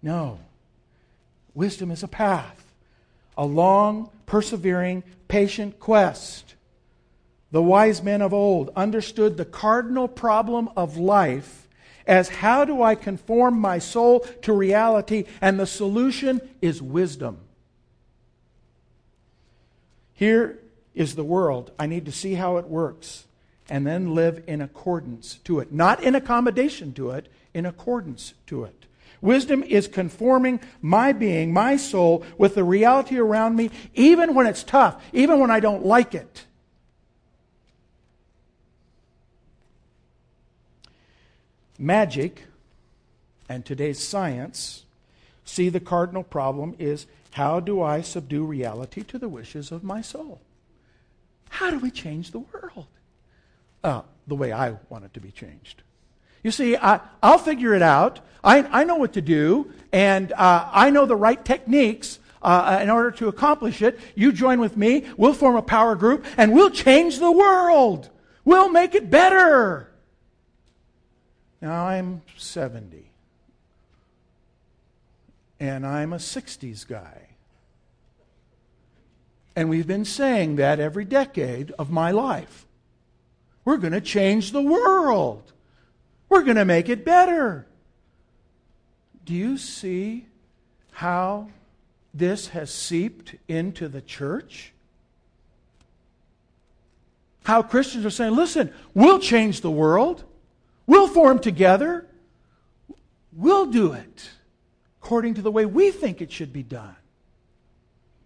No. 0.00 0.38
Wisdom 1.54 1.90
is 1.90 2.02
a 2.02 2.08
path 2.08 2.56
a 3.36 3.44
long, 3.46 4.10
persevering, 4.26 5.02
patient 5.26 5.80
quest. 5.80 6.54
The 7.52 7.62
wise 7.62 8.02
men 8.02 8.20
of 8.20 8.34
old 8.34 8.70
understood 8.76 9.36
the 9.36 9.46
cardinal 9.46 10.08
problem 10.08 10.68
of 10.76 10.98
life 10.98 11.66
as 12.06 12.28
how 12.28 12.66
do 12.66 12.82
I 12.82 12.94
conform 12.94 13.58
my 13.58 13.78
soul 13.78 14.20
to 14.42 14.52
reality? 14.52 15.24
And 15.40 15.58
the 15.58 15.66
solution 15.66 16.40
is 16.60 16.82
wisdom. 16.82 17.38
Here 20.12 20.58
is 20.94 21.14
the 21.14 21.24
world. 21.24 21.70
I 21.78 21.86
need 21.86 22.04
to 22.04 22.12
see 22.12 22.34
how 22.34 22.58
it 22.58 22.66
works 22.66 23.24
and 23.70 23.86
then 23.86 24.14
live 24.14 24.42
in 24.46 24.60
accordance 24.60 25.36
to 25.44 25.60
it. 25.60 25.72
Not 25.72 26.02
in 26.02 26.14
accommodation 26.14 26.92
to 26.94 27.12
it, 27.12 27.28
in 27.54 27.64
accordance 27.64 28.34
to 28.48 28.64
it. 28.64 28.86
Wisdom 29.20 29.62
is 29.62 29.86
conforming 29.86 30.60
my 30.80 31.12
being, 31.12 31.52
my 31.52 31.76
soul, 31.76 32.24
with 32.38 32.54
the 32.54 32.64
reality 32.64 33.18
around 33.18 33.56
me, 33.56 33.70
even 33.94 34.34
when 34.34 34.46
it's 34.46 34.62
tough, 34.62 35.02
even 35.12 35.38
when 35.38 35.50
I 35.50 35.60
don't 35.60 35.84
like 35.84 36.14
it. 36.14 36.46
Magic 41.78 42.44
and 43.48 43.64
today's 43.64 43.98
science 43.98 44.84
see 45.44 45.68
the 45.68 45.80
cardinal 45.80 46.22
problem 46.22 46.74
is 46.78 47.06
how 47.32 47.60
do 47.60 47.82
I 47.82 48.00
subdue 48.00 48.44
reality 48.44 49.02
to 49.04 49.18
the 49.18 49.28
wishes 49.28 49.72
of 49.72 49.84
my 49.84 50.00
soul? 50.00 50.40
How 51.48 51.70
do 51.70 51.78
we 51.78 51.90
change 51.90 52.30
the 52.30 52.40
world? 52.40 52.86
Uh, 53.82 54.02
the 54.26 54.34
way 54.34 54.52
I 54.52 54.76
want 54.88 55.04
it 55.04 55.14
to 55.14 55.20
be 55.20 55.30
changed. 55.30 55.82
You 56.42 56.50
see, 56.50 56.76
I, 56.76 57.00
will 57.22 57.38
figure 57.38 57.74
it 57.74 57.82
out. 57.82 58.20
I, 58.42 58.62
I 58.80 58.84
know 58.84 58.96
what 58.96 59.12
to 59.14 59.20
do, 59.20 59.72
and 59.92 60.32
uh, 60.32 60.68
I 60.72 60.90
know 60.90 61.06
the 61.06 61.16
right 61.16 61.42
techniques 61.44 62.18
uh, 62.42 62.78
in 62.82 62.88
order 62.88 63.10
to 63.12 63.28
accomplish 63.28 63.82
it. 63.82 64.00
You 64.14 64.32
join 64.32 64.60
with 64.60 64.76
me, 64.76 65.04
we'll 65.16 65.34
form 65.34 65.56
a 65.56 65.62
power 65.62 65.94
group, 65.94 66.24
and 66.36 66.52
we'll 66.52 66.70
change 66.70 67.18
the 67.18 67.30
world. 67.30 68.08
We'll 68.44 68.70
make 68.70 68.94
it 68.94 69.10
better. 69.10 69.90
Now, 71.60 71.86
I'm 71.86 72.22
70, 72.38 73.10
and 75.58 75.86
I'm 75.86 76.14
a 76.14 76.18
60s 76.18 76.86
guy. 76.86 77.28
And 79.54 79.68
we've 79.68 79.86
been 79.86 80.06
saying 80.06 80.56
that 80.56 80.80
every 80.80 81.04
decade 81.04 81.72
of 81.72 81.90
my 81.90 82.12
life. 82.12 82.66
We're 83.64 83.76
going 83.76 83.92
to 83.92 84.00
change 84.00 84.52
the 84.52 84.62
world. 84.62 85.52
We're 86.30 86.42
going 86.42 86.56
to 86.56 86.64
make 86.64 86.88
it 86.88 87.04
better. 87.04 87.66
Do 89.26 89.34
you 89.34 89.58
see 89.58 90.26
how 90.92 91.48
this 92.14 92.48
has 92.48 92.72
seeped 92.72 93.34
into 93.48 93.88
the 93.88 94.00
church? 94.00 94.72
How 97.44 97.62
Christians 97.62 98.06
are 98.06 98.10
saying, 98.10 98.34
listen, 98.36 98.72
we'll 98.94 99.18
change 99.18 99.60
the 99.60 99.70
world. 99.70 100.24
We'll 100.86 101.08
form 101.08 101.40
together. 101.40 102.06
We'll 103.32 103.66
do 103.66 103.92
it 103.92 104.30
according 105.02 105.34
to 105.34 105.42
the 105.42 105.50
way 105.50 105.66
we 105.66 105.90
think 105.90 106.20
it 106.20 106.30
should 106.30 106.52
be 106.52 106.62
done. 106.62 106.96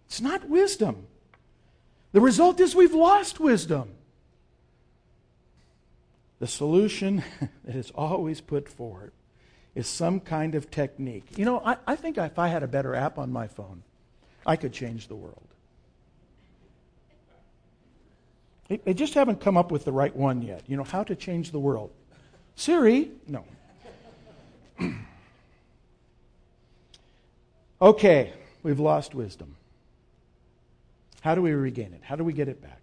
It's 0.07 0.21
not 0.21 0.47
wisdom. 0.47 1.07
The 2.11 2.21
result 2.21 2.59
is 2.59 2.75
we've 2.75 2.93
lost 2.93 3.39
wisdom. 3.39 3.89
The 6.39 6.47
solution 6.47 7.23
that 7.63 7.75
is 7.75 7.91
always 7.91 8.41
put 8.41 8.67
forward 8.69 9.11
is 9.73 9.87
some 9.87 10.19
kind 10.19 10.55
of 10.55 10.71
technique. 10.71 11.37
You 11.37 11.45
know, 11.45 11.59
I, 11.59 11.77
I 11.85 11.95
think 11.95 12.17
if 12.17 12.39
I 12.39 12.47
had 12.47 12.63
a 12.63 12.67
better 12.67 12.95
app 12.95 13.17
on 13.17 13.31
my 13.31 13.47
phone, 13.47 13.83
I 14.45 14.55
could 14.55 14.73
change 14.73 15.07
the 15.07 15.15
world. 15.15 15.41
They 18.67 18.95
just 18.95 19.13
haven't 19.13 19.41
come 19.41 19.57
up 19.57 19.71
with 19.71 19.85
the 19.85 19.91
right 19.91 20.15
one 20.15 20.41
yet. 20.41 20.63
You 20.67 20.75
know, 20.75 20.83
how 20.83 21.03
to 21.03 21.15
change 21.15 21.51
the 21.51 21.59
world. 21.59 21.91
Siri? 22.55 23.11
No. 23.27 23.45
okay, 27.81 28.33
we've 28.63 28.79
lost 28.79 29.13
wisdom. 29.13 29.55
How 31.21 31.35
do 31.35 31.43
we 31.43 31.51
regain 31.51 31.93
it? 31.93 32.01
How 32.03 32.15
do 32.15 32.23
we 32.23 32.33
get 32.33 32.47
it 32.47 32.59
back? 32.61 32.81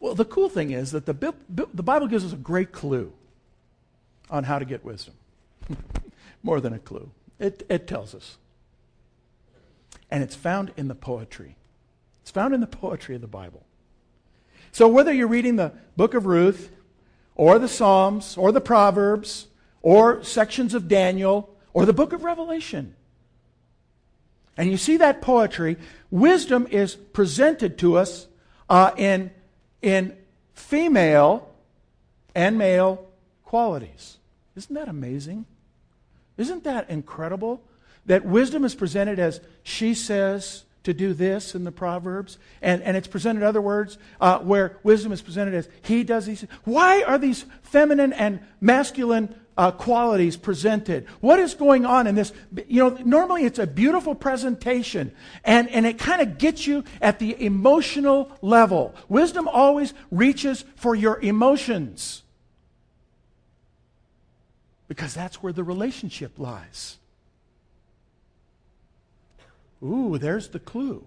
Well, 0.00 0.14
the 0.14 0.24
cool 0.24 0.48
thing 0.48 0.70
is 0.70 0.92
that 0.92 1.06
the, 1.06 1.34
the 1.48 1.82
Bible 1.82 2.06
gives 2.06 2.24
us 2.24 2.32
a 2.32 2.36
great 2.36 2.72
clue 2.72 3.12
on 4.30 4.44
how 4.44 4.58
to 4.58 4.64
get 4.64 4.84
wisdom. 4.84 5.14
More 6.42 6.60
than 6.60 6.72
a 6.72 6.78
clue, 6.78 7.10
it, 7.38 7.64
it 7.68 7.86
tells 7.86 8.14
us. 8.14 8.38
And 10.10 10.22
it's 10.22 10.36
found 10.36 10.72
in 10.76 10.88
the 10.88 10.94
poetry. 10.94 11.56
It's 12.22 12.30
found 12.30 12.54
in 12.54 12.60
the 12.60 12.66
poetry 12.66 13.14
of 13.14 13.20
the 13.20 13.26
Bible. 13.26 13.64
So 14.70 14.86
whether 14.86 15.12
you're 15.12 15.26
reading 15.26 15.56
the 15.56 15.72
book 15.96 16.14
of 16.14 16.26
Ruth, 16.26 16.70
or 17.34 17.58
the 17.58 17.68
Psalms, 17.68 18.36
or 18.36 18.52
the 18.52 18.60
Proverbs, 18.60 19.46
or 19.82 20.22
sections 20.22 20.74
of 20.74 20.88
Daniel, 20.88 21.56
or 21.72 21.86
the 21.86 21.92
book 21.92 22.12
of 22.12 22.24
Revelation, 22.24 22.94
and 24.56 24.70
you 24.70 24.76
see 24.76 24.96
that 24.96 25.22
poetry, 25.22 25.76
wisdom 26.10 26.66
is 26.70 26.96
presented 26.96 27.78
to 27.78 27.96
us 27.96 28.26
uh, 28.68 28.90
in 28.96 29.30
in 29.82 30.16
female 30.54 31.48
and 32.34 32.58
male 32.58 33.06
qualities. 33.44 34.18
Isn't 34.56 34.74
that 34.74 34.88
amazing? 34.88 35.46
Isn't 36.36 36.64
that 36.64 36.90
incredible? 36.90 37.62
That 38.06 38.24
wisdom 38.24 38.64
is 38.64 38.74
presented 38.74 39.18
as 39.18 39.40
she 39.62 39.94
says 39.94 40.64
to 40.84 40.94
do 40.94 41.12
this 41.12 41.54
in 41.54 41.64
the 41.64 41.72
Proverbs, 41.72 42.38
and, 42.62 42.82
and 42.82 42.96
it's 42.96 43.08
presented 43.08 43.42
other 43.42 43.60
words 43.60 43.98
uh, 44.20 44.38
where 44.38 44.78
wisdom 44.82 45.12
is 45.12 45.20
presented 45.20 45.54
as 45.54 45.68
he 45.82 46.02
does 46.04 46.26
these. 46.26 46.46
Why 46.64 47.02
are 47.02 47.18
these 47.18 47.44
feminine 47.62 48.12
and 48.12 48.40
masculine 48.60 49.34
uh, 49.58 49.72
qualities 49.72 50.36
presented. 50.36 51.04
What 51.20 51.40
is 51.40 51.54
going 51.54 51.84
on 51.84 52.06
in 52.06 52.14
this? 52.14 52.32
You 52.68 52.84
know, 52.84 52.98
normally 53.04 53.44
it's 53.44 53.58
a 53.58 53.66
beautiful 53.66 54.14
presentation 54.14 55.10
and, 55.44 55.68
and 55.70 55.84
it 55.84 55.98
kind 55.98 56.22
of 56.22 56.38
gets 56.38 56.66
you 56.66 56.84
at 57.02 57.18
the 57.18 57.44
emotional 57.44 58.30
level. 58.40 58.94
Wisdom 59.08 59.48
always 59.48 59.92
reaches 60.12 60.64
for 60.76 60.94
your 60.94 61.20
emotions 61.20 62.22
because 64.86 65.12
that's 65.12 65.42
where 65.42 65.52
the 65.52 65.64
relationship 65.64 66.38
lies. 66.38 66.96
Ooh, 69.82 70.18
there's 70.18 70.48
the 70.48 70.60
clue. 70.60 71.04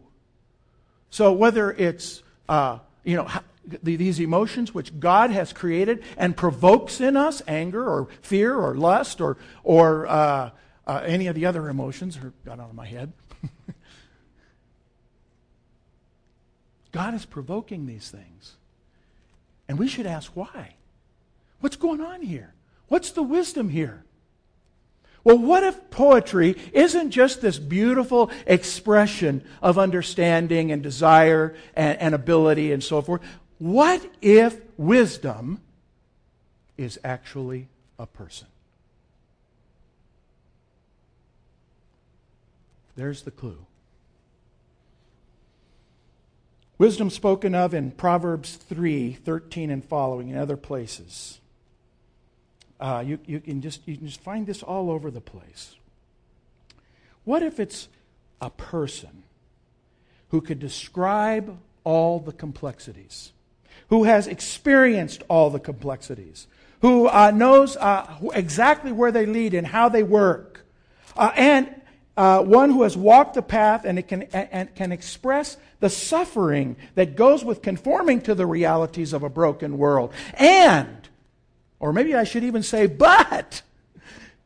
So 1.09 1.31
whether 1.31 1.71
it's, 1.71 2.21
uh, 2.49 2.79
you 3.05 3.15
know, 3.15 3.29
these 3.63 4.19
emotions 4.19 4.73
which 4.73 4.99
God 4.99 5.29
has 5.31 5.53
created 5.53 6.03
and 6.17 6.35
provokes 6.35 6.99
in 6.99 7.15
us 7.15 7.41
anger 7.47 7.87
or 7.87 8.07
fear 8.21 8.55
or 8.55 8.75
lust 8.75 9.21
or, 9.21 9.37
or 9.63 10.07
uh, 10.07 10.49
uh, 10.87 11.01
any 11.05 11.27
of 11.27 11.35
the 11.35 11.45
other 11.45 11.69
emotions, 11.69 12.17
or 12.17 12.33
got 12.43 12.59
out 12.59 12.69
of 12.69 12.75
my 12.75 12.85
head. 12.85 13.13
God 16.91 17.13
is 17.13 17.25
provoking 17.25 17.85
these 17.85 18.09
things. 18.09 18.55
And 19.67 19.77
we 19.79 19.87
should 19.87 20.05
ask 20.05 20.31
why. 20.35 20.75
What's 21.61 21.77
going 21.77 22.01
on 22.01 22.23
here? 22.23 22.53
What's 22.87 23.11
the 23.11 23.23
wisdom 23.23 23.69
here? 23.69 24.03
Well, 25.23 25.37
what 25.37 25.63
if 25.63 25.91
poetry 25.91 26.57
isn't 26.73 27.11
just 27.11 27.41
this 27.41 27.59
beautiful 27.59 28.31
expression 28.47 29.45
of 29.61 29.77
understanding 29.77 30.71
and 30.71 30.81
desire 30.81 31.55
and, 31.75 31.97
and, 31.99 32.15
ability 32.15 32.71
and 32.71 32.83
so 32.83 33.03
forth? 33.03 33.21
What 33.61 34.03
if 34.23 34.59
wisdom 34.75 35.61
is 36.77 36.97
actually 37.03 37.67
a 37.99 38.07
person? 38.07 38.47
There's 42.95 43.21
the 43.21 43.29
clue. 43.29 43.67
Wisdom 46.79 47.11
spoken 47.11 47.53
of 47.53 47.75
in 47.75 47.91
Proverbs 47.91 48.55
3 48.55 49.13
13 49.13 49.69
and 49.69 49.85
following, 49.85 50.29
in 50.29 50.39
other 50.39 50.57
places. 50.57 51.39
Uh, 52.79 53.03
you, 53.05 53.19
you, 53.27 53.39
can 53.41 53.61
just, 53.61 53.87
you 53.87 53.95
can 53.95 54.07
just 54.07 54.21
find 54.21 54.47
this 54.47 54.63
all 54.63 54.89
over 54.89 55.11
the 55.11 55.21
place. 55.21 55.75
What 57.25 57.43
if 57.43 57.59
it's 57.59 57.89
a 58.41 58.49
person 58.49 59.21
who 60.29 60.41
could 60.41 60.57
describe 60.57 61.59
all 61.83 62.19
the 62.19 62.33
complexities, 62.33 63.33
who 63.91 64.05
has 64.05 64.25
experienced 64.25 65.21
all 65.27 65.49
the 65.49 65.59
complexities, 65.59 66.47
who 66.81 67.09
uh, 67.09 67.29
knows 67.29 67.75
uh, 67.75 68.07
exactly 68.33 68.91
where 68.91 69.11
they 69.11 69.25
lead 69.25 69.53
and 69.53 69.67
how 69.67 69.89
they 69.89 70.01
work, 70.01 70.65
uh, 71.17 71.29
and 71.35 71.69
uh, 72.15 72.41
one 72.41 72.69
who 72.69 72.83
has 72.83 72.95
walked 72.95 73.33
the 73.33 73.41
path 73.41 73.83
and, 73.83 74.07
can, 74.07 74.23
and 74.23 74.73
can 74.75 74.93
express 74.93 75.57
the 75.81 75.89
suffering 75.89 76.77
that 76.95 77.17
goes 77.17 77.43
with 77.43 77.61
conforming 77.61 78.21
to 78.21 78.33
the 78.33 78.45
realities 78.45 79.11
of 79.11 79.23
a 79.23 79.29
broken 79.29 79.77
world. 79.77 80.13
And, 80.35 81.09
or 81.77 81.91
maybe 81.91 82.15
I 82.15 82.23
should 82.23 82.45
even 82.45 82.63
say, 82.63 82.85
but, 82.85 83.61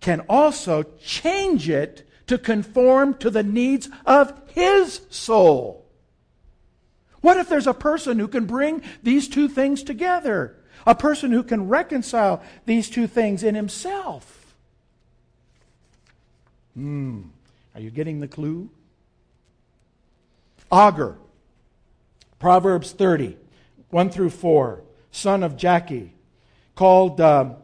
can 0.02 0.22
also 0.22 0.84
change 1.04 1.70
it 1.70 2.10
to 2.26 2.40
conform 2.40 3.14
to 3.16 3.30
the 3.30 3.44
needs 3.44 3.90
of 4.08 4.34
his 4.48 5.02
soul. 5.12 5.85
What 7.26 7.38
if 7.38 7.50
there's 7.50 7.66
a 7.66 7.74
person 7.74 8.20
who 8.20 8.28
can 8.28 8.46
bring 8.46 8.84
these 9.02 9.28
two 9.28 9.48
things 9.48 9.82
together? 9.82 10.58
A 10.86 10.94
person 10.94 11.32
who 11.32 11.42
can 11.42 11.68
reconcile 11.68 12.44
these 12.68 12.88
two 12.88 13.08
things 13.08 13.42
in 13.42 13.56
himself? 13.56 14.54
Hmm. 16.76 17.22
Are 17.74 17.82
you 17.82 17.90
getting 17.90 18.20
the 18.20 18.28
clue? 18.28 18.70
Agur, 20.72 21.18
Proverbs 22.38 22.92
30, 22.92 23.36
1 23.90 24.10
through 24.12 24.30
4, 24.30 24.84
son 25.10 25.42
of 25.42 25.58
Jakeh, 25.58 26.12
called 26.76 27.20
uh, 27.20 27.56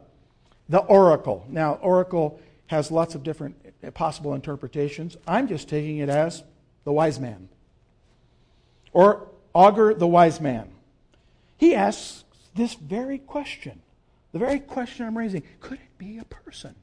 the 0.68 0.80
oracle. 0.80 1.46
Now, 1.48 1.74
oracle 1.74 2.40
has 2.66 2.90
lots 2.90 3.14
of 3.14 3.22
different 3.22 3.54
possible 3.94 4.34
interpretations. 4.34 5.16
I'm 5.24 5.46
just 5.46 5.68
taking 5.68 5.98
it 5.98 6.08
as 6.08 6.42
the 6.82 6.90
wise 6.90 7.20
man. 7.20 7.48
Or 8.92 9.28
Agur, 9.54 9.94
the 9.94 10.06
wise 10.06 10.40
man. 10.40 10.70
He 11.56 11.74
asks 11.74 12.24
this 12.54 12.74
very 12.74 13.18
question, 13.18 13.80
the 14.32 14.38
very 14.38 14.60
question 14.60 15.06
I'm 15.06 15.16
raising 15.16 15.42
could 15.60 15.78
it 15.78 15.98
be 15.98 16.18
a 16.18 16.24
person? 16.24 16.74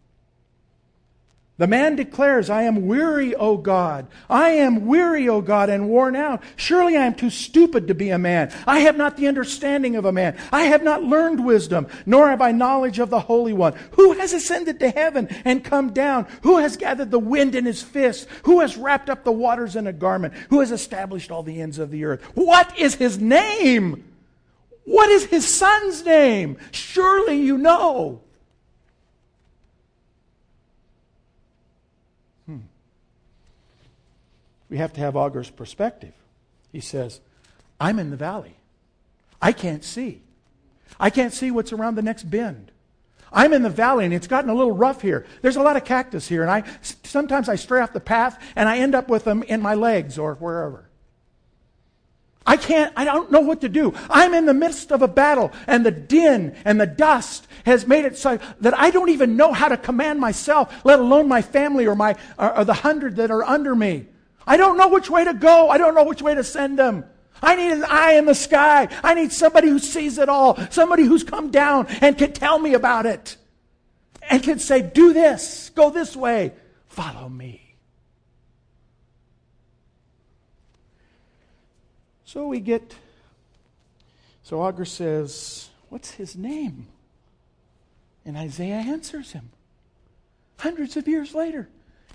The 1.59 1.67
man 1.67 1.97
declares, 1.97 2.49
I 2.49 2.63
am 2.63 2.87
weary, 2.87 3.35
O 3.35 3.57
God. 3.57 4.07
I 4.29 4.51
am 4.51 4.85
weary, 4.85 5.27
O 5.27 5.41
God, 5.41 5.69
and 5.69 5.89
worn 5.89 6.15
out. 6.15 6.41
Surely 6.55 6.95
I 6.95 7.05
am 7.05 7.13
too 7.13 7.29
stupid 7.29 7.89
to 7.89 7.93
be 7.93 8.11
a 8.11 8.17
man. 8.17 8.53
I 8.65 8.79
have 8.79 8.95
not 8.95 9.17
the 9.17 9.27
understanding 9.27 9.97
of 9.97 10.05
a 10.05 10.13
man. 10.13 10.37
I 10.53 10.61
have 10.63 10.83
not 10.83 11.03
learned 11.03 11.43
wisdom, 11.43 11.87
nor 12.05 12.29
have 12.29 12.41
I 12.41 12.53
knowledge 12.53 12.97
of 12.99 13.09
the 13.09 13.19
Holy 13.19 13.51
One. 13.51 13.73
Who 13.91 14.13
has 14.13 14.31
ascended 14.31 14.79
to 14.79 14.89
heaven 14.89 15.27
and 15.43 15.61
come 15.61 15.91
down? 15.91 16.27
Who 16.43 16.59
has 16.59 16.77
gathered 16.77 17.11
the 17.11 17.19
wind 17.19 17.55
in 17.55 17.65
his 17.65 17.83
fist? 17.83 18.29
Who 18.43 18.61
has 18.61 18.77
wrapped 18.77 19.09
up 19.09 19.25
the 19.25 19.33
waters 19.33 19.75
in 19.75 19.85
a 19.85 19.91
garment? 19.91 20.35
Who 20.51 20.61
has 20.61 20.71
established 20.71 21.29
all 21.29 21.43
the 21.43 21.59
ends 21.59 21.77
of 21.77 21.91
the 21.91 22.05
earth? 22.05 22.23
What 22.35 22.79
is 22.79 22.95
his 22.95 23.19
name? 23.19 24.05
What 24.85 25.09
is 25.09 25.25
his 25.25 25.45
son's 25.45 26.05
name? 26.05 26.57
Surely 26.71 27.35
you 27.35 27.57
know. 27.57 28.21
We 34.69 34.77
have 34.77 34.93
to 34.93 34.99
have 34.99 35.15
Agur's 35.15 35.49
perspective. 35.49 36.13
He 36.71 36.79
says, 36.79 37.19
I'm 37.79 37.99
in 37.99 38.09
the 38.11 38.17
valley. 38.17 38.55
I 39.41 39.51
can't 39.51 39.83
see. 39.83 40.21
I 40.99 41.09
can't 41.09 41.33
see 41.33 41.49
what's 41.51 41.73
around 41.73 41.95
the 41.95 42.01
next 42.01 42.23
bend. 42.23 42.71
I'm 43.31 43.53
in 43.53 43.61
the 43.61 43.69
valley 43.69 44.05
and 44.05 44.13
it's 44.13 44.27
gotten 44.27 44.49
a 44.49 44.55
little 44.55 44.71
rough 44.71 45.01
here. 45.01 45.25
There's 45.41 45.55
a 45.55 45.61
lot 45.61 45.77
of 45.77 45.85
cactus 45.85 46.27
here, 46.27 46.41
and 46.41 46.51
I 46.51 46.63
sometimes 47.03 47.47
I 47.47 47.55
stray 47.55 47.81
off 47.81 47.93
the 47.93 47.99
path 47.99 48.41
and 48.55 48.67
I 48.67 48.79
end 48.79 48.95
up 48.95 49.07
with 49.07 49.23
them 49.23 49.43
in 49.43 49.61
my 49.61 49.75
legs 49.75 50.17
or 50.17 50.35
wherever. 50.35 50.89
I 52.45 52.57
can't, 52.57 52.91
I 52.95 53.05
don't 53.05 53.31
know 53.31 53.41
what 53.41 53.61
to 53.61 53.69
do. 53.69 53.93
I'm 54.09 54.33
in 54.33 54.47
the 54.47 54.55
midst 54.55 54.91
of 54.91 55.03
a 55.03 55.07
battle, 55.07 55.51
and 55.67 55.85
the 55.85 55.91
din 55.91 56.55
and 56.65 56.81
the 56.81 56.87
dust 56.87 57.47
has 57.65 57.85
made 57.85 58.05
it 58.05 58.17
so 58.17 58.39
that 58.61 58.77
I 58.77 58.89
don't 58.89 59.09
even 59.09 59.37
know 59.37 59.53
how 59.53 59.67
to 59.67 59.77
command 59.77 60.19
myself, 60.19 60.73
let 60.83 60.99
alone 60.99 61.27
my 61.27 61.43
family 61.43 61.85
or, 61.85 61.93
my, 61.93 62.15
or, 62.39 62.57
or 62.57 62.65
the 62.65 62.73
hundred 62.73 63.17
that 63.17 63.29
are 63.29 63.43
under 63.43 63.75
me. 63.75 64.07
I 64.49 64.57
don't 64.57 64.77
know 64.77 64.87
which 64.87 65.11
way 65.11 65.23
to 65.23 65.33
go. 65.35 65.69
I 65.69 65.77
don't 65.77 65.93
know 65.93 66.03
which 66.03 66.23
way 66.23 66.33
to 66.33 66.43
send 66.43 66.79
them. 66.79 67.05
I 67.39 67.55
need 67.55 67.71
an 67.71 67.85
eye 67.87 68.13
in 68.13 68.25
the 68.25 68.33
sky. 68.33 68.87
I 69.03 69.13
need 69.13 69.31
somebody 69.31 69.69
who 69.69 69.77
sees 69.77 70.17
it 70.17 70.27
all, 70.27 70.57
somebody 70.71 71.03
who's 71.03 71.23
come 71.23 71.51
down 71.51 71.85
and 72.01 72.17
can 72.17 72.33
tell 72.33 72.57
me 72.57 72.73
about 72.73 73.05
it 73.05 73.37
and 74.27 74.41
can 74.41 74.57
say, 74.57 74.81
Do 74.81 75.13
this, 75.13 75.69
go 75.75 75.91
this 75.91 76.15
way, 76.15 76.53
follow 76.87 77.29
me. 77.29 77.75
So 82.25 82.47
we 82.47 82.59
get, 82.59 82.95
so 84.41 84.67
Agur 84.67 84.85
says, 84.85 85.69
What's 85.89 86.11
his 86.11 86.35
name? 86.35 86.87
And 88.25 88.35
Isaiah 88.35 88.75
answers 88.75 89.31
him 89.31 89.51
hundreds 90.57 90.97
of 90.97 91.07
years 91.07 91.35
later. 91.35 91.69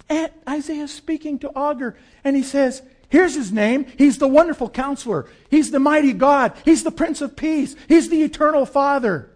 And 0.09 0.30
Isaiah 0.48 0.88
speaking 0.88 1.38
to 1.40 1.50
Agur, 1.57 1.96
and 2.22 2.37
he 2.37 2.42
says, 2.42 2.83
Here's 3.09 3.35
his 3.35 3.52
name. 3.52 3.87
He's 3.96 4.18
the 4.18 4.28
wonderful 4.28 4.68
counselor. 4.68 5.26
He's 5.48 5.70
the 5.70 5.78
mighty 5.78 6.12
God. 6.12 6.52
He's 6.64 6.83
the 6.83 6.90
Prince 6.90 7.20
of 7.20 7.37
Peace. 7.37 7.76
He's 7.87 8.09
the 8.09 8.22
eternal 8.22 8.66
Father. 8.66 9.30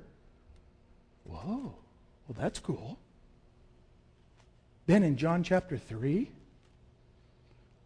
Whoa. 1.25 1.75
Well, 2.27 2.37
that's 2.37 2.59
cool. 2.59 2.99
Then 4.87 5.05
in 5.05 5.17
John 5.17 5.45
chapter 5.45 5.77
3, 5.77 6.29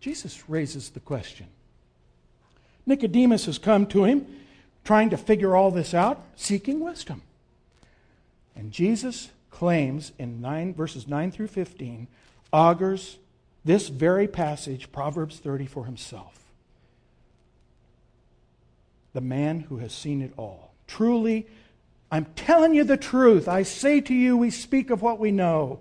Jesus 0.01 0.49
raises 0.49 0.91
the 0.91 1.01
question. 1.01 1.49
Nicodemus 2.87 3.47
has 3.47 3.59
come 3.59 3.87
to 3.89 4.05
him 4.05 4.27
trying 4.85 5.11
to 5.11 5.17
figure 5.17 5.55
all 5.55 5.71
this 5.71 5.95
out, 5.95 6.25
seeking 6.37 6.81
wisdom. 6.81 7.23
And 8.57 8.73
Jesus 8.73 9.31
claims 9.51 10.13
in 10.19 10.41
9 10.41 10.75
verses 10.75 11.07
9 11.07 11.31
through 11.31 11.49
15 11.49 12.09
augurs 12.53 13.19
this 13.65 13.89
very 13.89 14.27
passage, 14.27 14.91
Proverbs 14.93 15.39
30, 15.39 15.67
for 15.67 15.85
himself. 15.85 16.39
The 19.13 19.21
man 19.21 19.61
who 19.61 19.79
has 19.79 19.93
seen 19.93 20.23
it 20.23 20.33
all. 20.37 20.75
Truly, 20.87 21.47
I'm 22.11 22.27
telling 22.37 22.75
you 22.75 22.85
the 22.85 22.97
truth. 22.97 23.49
I 23.49 23.63
say 23.63 24.01
to 24.03 24.15
you, 24.15 24.37
we 24.37 24.51
speak 24.51 24.91
of 24.91 25.01
what 25.01 25.19
we 25.19 25.31
know 25.31 25.81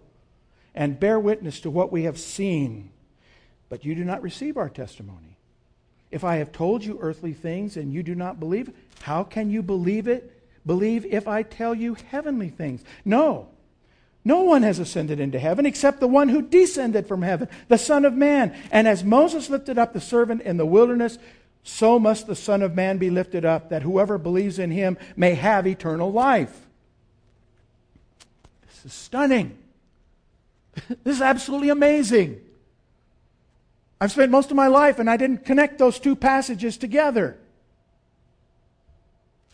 and 0.73 0.99
bear 0.99 1.19
witness 1.19 1.59
to 1.61 1.69
what 1.69 1.91
we 1.91 2.03
have 2.03 2.19
seen, 2.19 2.91
but 3.67 3.83
you 3.83 3.95
do 3.95 4.03
not 4.03 4.21
receive 4.21 4.57
our 4.57 4.69
testimony. 4.69 5.37
If 6.11 6.23
I 6.23 6.37
have 6.37 6.51
told 6.51 6.83
you 6.83 6.99
earthly 7.01 7.33
things 7.33 7.77
and 7.77 7.93
you 7.93 8.03
do 8.03 8.15
not 8.15 8.39
believe, 8.39 8.71
how 9.01 9.23
can 9.23 9.49
you 9.49 9.61
believe 9.61 10.07
it? 10.07 10.37
Believe 10.65 11.05
if 11.05 11.27
I 11.27 11.43
tell 11.43 11.73
you 11.73 11.95
heavenly 11.95 12.49
things? 12.49 12.83
No. 13.03 13.49
No 14.23 14.41
one 14.41 14.61
has 14.63 14.79
ascended 14.79 15.19
into 15.19 15.39
heaven 15.39 15.65
except 15.65 15.99
the 15.99 16.07
one 16.07 16.29
who 16.29 16.41
descended 16.41 17.07
from 17.07 17.23
heaven, 17.23 17.49
the 17.67 17.77
Son 17.77 18.05
of 18.05 18.13
Man. 18.13 18.55
And 18.71 18.87
as 18.87 19.03
Moses 19.03 19.49
lifted 19.49 19.77
up 19.79 19.93
the 19.93 20.01
servant 20.01 20.43
in 20.43 20.57
the 20.57 20.65
wilderness, 20.65 21.17
so 21.63 21.99
must 21.99 22.27
the 22.27 22.35
Son 22.35 22.61
of 22.61 22.75
Man 22.75 22.97
be 22.97 23.09
lifted 23.09 23.45
up, 23.45 23.69
that 23.69 23.81
whoever 23.81 24.17
believes 24.17 24.59
in 24.59 24.71
him 24.71 24.97
may 25.15 25.33
have 25.33 25.65
eternal 25.65 26.11
life. 26.11 26.67
This 28.67 28.85
is 28.85 28.93
stunning. 28.93 29.57
This 31.03 31.17
is 31.17 31.21
absolutely 31.21 31.69
amazing. 31.69 32.39
I've 33.99 34.11
spent 34.11 34.31
most 34.31 34.49
of 34.49 34.55
my 34.55 34.67
life 34.67 34.99
and 34.99 35.09
I 35.09 35.17
didn't 35.17 35.45
connect 35.45 35.77
those 35.77 35.99
two 35.99 36.15
passages 36.15 36.77
together. 36.77 37.37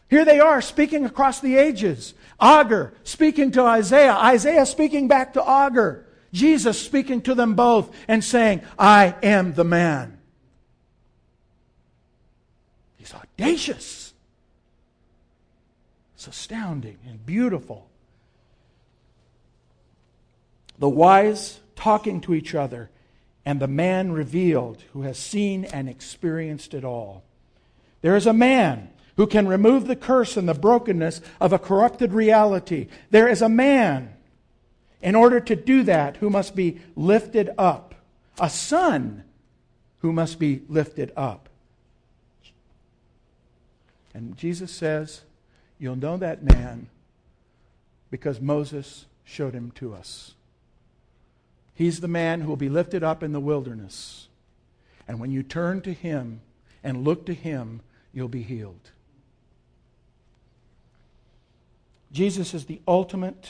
Here 0.10 0.24
they 0.24 0.40
are 0.40 0.62
speaking 0.62 1.06
across 1.06 1.42
the 1.42 1.58
ages. 1.58 2.14
Agur 2.40 2.94
speaking 3.04 3.52
to 3.52 3.64
Isaiah, 3.64 4.14
Isaiah 4.14 4.66
speaking 4.66 5.08
back 5.08 5.34
to 5.34 5.48
Agur, 5.48 6.06
Jesus 6.32 6.80
speaking 6.80 7.22
to 7.22 7.36
them 7.36 7.56
both 7.56 7.94
and 8.08 8.24
saying, 8.24 8.62
I 8.78 9.16
am 9.24 9.54
the 9.54 9.64
man. 9.64 10.20
He's 12.98 13.14
audacious. 13.14 14.14
It's 16.16 16.28
astounding 16.28 16.98
and 17.08 17.26
beautiful. 17.26 17.90
The 20.80 20.90
wise 20.90 21.60
talking 21.76 22.22
to 22.22 22.34
each 22.34 22.54
other, 22.54 22.90
and 23.46 23.60
the 23.60 23.68
man 23.68 24.12
revealed 24.12 24.84
who 24.94 25.04
has 25.04 25.18
seen 25.18 25.66
and 25.66 25.88
experienced 25.88 26.74
it 26.74 26.84
all. 26.84 27.24
There 28.02 28.16
is 28.16 28.28
a 28.28 28.34
man 28.34 28.90
who 29.18 29.28
can 29.28 29.48
remove 29.48 29.88
the 29.88 29.96
curse 29.96 30.38
and 30.38 30.48
the 30.48 30.54
brokenness 30.54 31.22
of 31.42 31.52
a 31.52 31.60
corrupted 31.60 32.14
reality. 32.14 32.88
There 33.10 33.28
is 33.28 33.42
a 33.42 33.50
man, 33.50 34.14
in 35.02 35.16
order 35.16 35.40
to 35.40 35.56
do 35.56 35.84
that, 35.84 36.18
who 36.18 36.30
must 36.30 36.56
be 36.56 36.80
lifted 36.96 37.50
up, 37.58 37.96
a 38.40 38.50
son 38.50 39.24
who 40.00 40.14
must 40.14 40.40
be 40.40 40.62
lifted 40.70 41.12
up. 41.18 41.50
And 44.14 44.38
Jesus 44.38 44.72
says, 44.72 45.22
You'll 45.80 45.96
know 45.96 46.18
that 46.18 46.44
man 46.44 46.88
because 48.10 48.40
Moses 48.40 49.06
showed 49.24 49.54
him 49.54 49.72
to 49.72 49.94
us. 49.94 50.34
He's 51.76 52.00
the 52.00 52.08
man 52.08 52.42
who 52.42 52.50
will 52.50 52.56
be 52.56 52.70
lifted 52.70 53.04
up 53.04 53.22
in 53.22 53.32
the 53.32 53.40
wilderness. 53.40 54.28
And 55.08 55.20
when 55.20 55.32
you 55.32 55.44
turn 55.44 55.82
to 55.82 55.94
him 55.94 56.42
and 56.84 57.04
look 57.04 57.28
to 57.28 57.34
him, 57.36 57.82
you'll 58.12 58.28
be 58.28 58.42
healed. 58.42 58.92
Jesus 62.12 62.54
is 62.54 62.66
the 62.66 62.82
ultimate. 62.88 63.50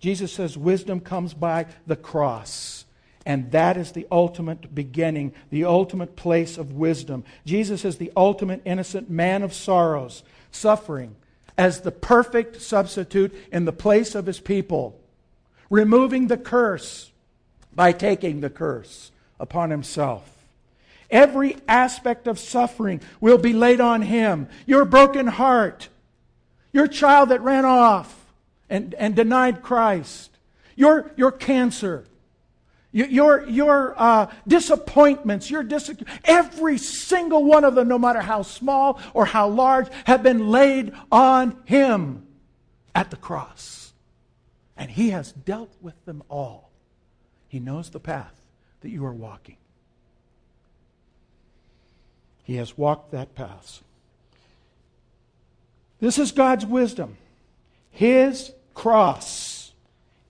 Jesus 0.00 0.32
says 0.32 0.56
wisdom 0.56 1.00
comes 1.00 1.34
by 1.34 1.66
the 1.86 1.96
cross. 1.96 2.84
And 3.26 3.50
that 3.52 3.76
is 3.76 3.92
the 3.92 4.06
ultimate 4.10 4.74
beginning, 4.74 5.32
the 5.50 5.64
ultimate 5.64 6.14
place 6.14 6.58
of 6.58 6.72
wisdom. 6.72 7.24
Jesus 7.46 7.84
is 7.84 7.96
the 7.96 8.12
ultimate 8.16 8.60
innocent 8.64 9.08
man 9.08 9.42
of 9.42 9.54
sorrows, 9.54 10.22
suffering 10.50 11.16
as 11.56 11.80
the 11.80 11.92
perfect 11.92 12.60
substitute 12.60 13.34
in 13.50 13.64
the 13.64 13.72
place 13.72 14.14
of 14.14 14.26
his 14.26 14.40
people, 14.40 14.98
removing 15.70 16.26
the 16.26 16.36
curse 16.36 17.12
by 17.74 17.92
taking 17.92 18.40
the 18.40 18.50
curse 18.50 19.10
upon 19.40 19.70
himself. 19.70 20.30
Every 21.10 21.56
aspect 21.68 22.26
of 22.26 22.38
suffering 22.38 23.00
will 23.20 23.38
be 23.38 23.52
laid 23.52 23.80
on 23.80 24.02
him. 24.02 24.48
Your 24.66 24.84
broken 24.84 25.28
heart, 25.28 25.88
your 26.74 26.88
child 26.88 27.30
that 27.30 27.40
ran 27.40 27.64
off 27.64 28.14
and, 28.68 28.94
and 28.94 29.14
denied 29.14 29.62
Christ, 29.62 30.36
your, 30.74 31.12
your 31.16 31.30
cancer, 31.30 32.04
your, 32.90 33.48
your 33.48 33.94
uh, 33.96 34.26
disappointments, 34.46 35.48
your 35.48 35.62
dis- 35.62 35.94
every 36.24 36.76
single 36.76 37.44
one 37.44 37.64
of 37.64 37.76
them, 37.76 37.86
no 37.86 37.98
matter 37.98 38.20
how 38.20 38.42
small 38.42 39.00
or 39.14 39.24
how 39.24 39.48
large, 39.48 39.86
have 40.04 40.24
been 40.24 40.48
laid 40.48 40.92
on 41.12 41.56
him 41.64 42.26
at 42.92 43.10
the 43.10 43.16
cross. 43.16 43.92
And 44.76 44.90
he 44.90 45.10
has 45.10 45.30
dealt 45.30 45.72
with 45.80 46.04
them 46.04 46.24
all. 46.28 46.70
He 47.46 47.60
knows 47.60 47.90
the 47.90 48.00
path 48.00 48.34
that 48.80 48.90
you 48.90 49.06
are 49.06 49.12
walking. 49.12 49.56
He 52.42 52.56
has 52.56 52.76
walked 52.76 53.12
that 53.12 53.36
path. 53.36 53.82
This 56.04 56.18
is 56.18 56.32
God's 56.32 56.66
wisdom. 56.66 57.16
His 57.90 58.52
cross 58.74 59.72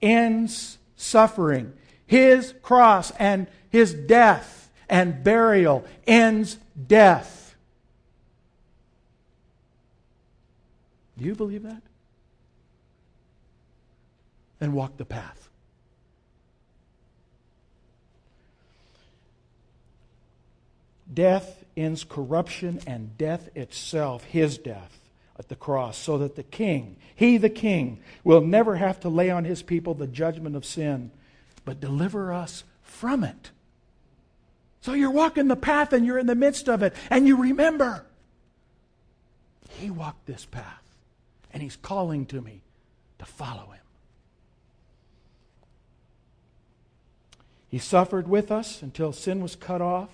ends 0.01 0.77
suffering. 0.95 1.73
His 2.07 2.53
cross 2.61 3.11
and 3.19 3.47
his 3.69 3.93
death 3.93 4.71
and 4.87 5.21
burial 5.21 5.83
ends 6.07 6.59
death. 6.87 7.57
Do 11.17 11.25
you 11.25 11.35
believe 11.35 11.63
that? 11.63 11.81
And 14.61 14.71
walk 14.71 14.95
the 14.95 15.03
path. 15.03 15.49
Death 21.13 21.65
ends 21.75 22.05
corruption 22.05 22.79
and 22.87 23.17
death 23.17 23.49
itself, 23.57 24.23
his 24.23 24.57
death 24.57 25.01
at 25.37 25.49
the 25.49 25.55
cross 25.55 25.97
so 25.97 26.17
that 26.17 26.35
the 26.35 26.43
king, 26.43 26.95
he 27.15 27.37
the 27.37 27.49
king, 27.49 27.99
will 28.23 28.41
never 28.41 28.75
have 28.75 28.99
to 29.01 29.09
lay 29.09 29.29
on 29.29 29.43
his 29.43 29.61
people 29.61 29.93
the 29.93 30.07
judgment 30.07 30.55
of 30.55 30.65
sin, 30.65 31.11
but 31.65 31.79
deliver 31.79 32.31
us 32.31 32.63
from 32.83 33.23
it. 33.23 33.51
So 34.81 34.93
you're 34.93 35.11
walking 35.11 35.47
the 35.47 35.55
path 35.55 35.93
and 35.93 36.05
you're 36.05 36.19
in 36.19 36.27
the 36.27 36.35
midst 36.35 36.69
of 36.69 36.83
it, 36.83 36.93
and 37.09 37.27
you 37.27 37.35
remember, 37.35 38.05
he 39.69 39.89
walked 39.89 40.25
this 40.25 40.45
path, 40.45 40.83
and 41.51 41.61
he's 41.61 41.75
calling 41.75 42.25
to 42.27 42.41
me 42.41 42.61
to 43.19 43.25
follow 43.25 43.71
him. 43.71 43.81
He 47.67 47.79
suffered 47.79 48.27
with 48.27 48.51
us 48.51 48.81
until 48.81 49.11
sin 49.11 49.41
was 49.41 49.55
cut 49.55 49.81
off 49.81 50.09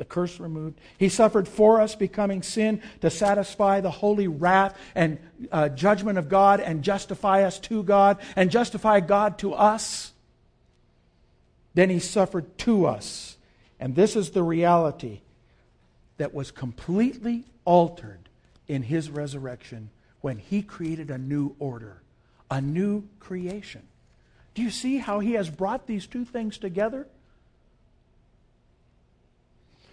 the 0.00 0.04
curse 0.06 0.40
removed. 0.40 0.80
He 0.96 1.10
suffered 1.10 1.46
for 1.46 1.78
us, 1.78 1.94
becoming 1.94 2.42
sin 2.42 2.80
to 3.02 3.10
satisfy 3.10 3.82
the 3.82 3.90
holy 3.90 4.28
wrath 4.28 4.74
and 4.94 5.18
uh, 5.52 5.68
judgment 5.68 6.16
of 6.16 6.30
God 6.30 6.58
and 6.58 6.82
justify 6.82 7.42
us 7.42 7.58
to 7.58 7.82
God 7.82 8.16
and 8.34 8.50
justify 8.50 9.00
God 9.00 9.36
to 9.40 9.52
us. 9.52 10.12
Then 11.74 11.90
he 11.90 11.98
suffered 11.98 12.56
to 12.60 12.86
us. 12.86 13.36
And 13.78 13.94
this 13.94 14.16
is 14.16 14.30
the 14.30 14.42
reality 14.42 15.20
that 16.16 16.32
was 16.32 16.50
completely 16.50 17.44
altered 17.66 18.30
in 18.68 18.84
his 18.84 19.10
resurrection 19.10 19.90
when 20.22 20.38
he 20.38 20.62
created 20.62 21.10
a 21.10 21.18
new 21.18 21.54
order, 21.58 22.00
a 22.50 22.62
new 22.62 23.04
creation. 23.18 23.82
Do 24.54 24.62
you 24.62 24.70
see 24.70 24.96
how 24.96 25.20
he 25.20 25.32
has 25.32 25.50
brought 25.50 25.86
these 25.86 26.06
two 26.06 26.24
things 26.24 26.56
together? 26.56 27.06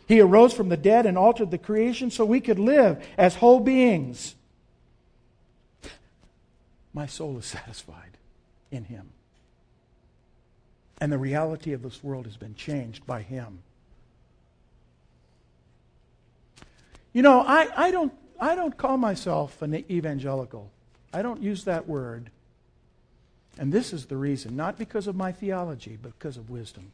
He 0.08 0.22
arose 0.22 0.54
from 0.54 0.70
the 0.70 0.78
dead 0.78 1.06
and 1.06 1.17
altered 1.17 1.52
the 1.52 1.58
creation 1.58 2.10
so 2.10 2.24
we 2.24 2.39
could 2.39 2.60
live 2.60 3.06
as 3.17 3.36
whole 3.36 3.60
beings. 3.60 4.36
My 6.93 7.06
soul 7.06 7.38
is 7.38 7.46
satisfied 7.46 8.17
in 8.72 8.86
Him. 8.86 9.10
And 11.00 11.12
the 11.12 11.17
reality 11.17 11.74
of 11.74 11.84
this 11.84 12.04
world 12.04 12.26
has 12.26 12.38
been 12.38 12.56
changed 12.56 13.06
by 13.06 13.22
Him. 13.22 13.60
You 17.13 17.22
know, 17.22 17.41
I, 17.41 17.67
I, 17.76 17.91
don't, 17.91 18.13
I 18.39 18.56
don't 18.56 18.78
call 18.78 18.98
myself 18.98 19.62
an 19.62 19.76
evangelical. 19.91 20.72
I 21.13 21.22
don't 21.22 21.41
use 21.41 21.65
that 21.65 21.88
word. 21.88 22.32
And 23.60 23.74
this 23.74 23.91
is 23.91 24.06
the 24.06 24.17
reason, 24.17 24.56
not 24.56 24.78
because 24.78 25.08
of 25.08 25.15
my 25.15 25.32
theology, 25.32 25.98
but 26.02 26.17
because 26.17 26.38
of 26.38 26.50
wisdom. 26.50 26.91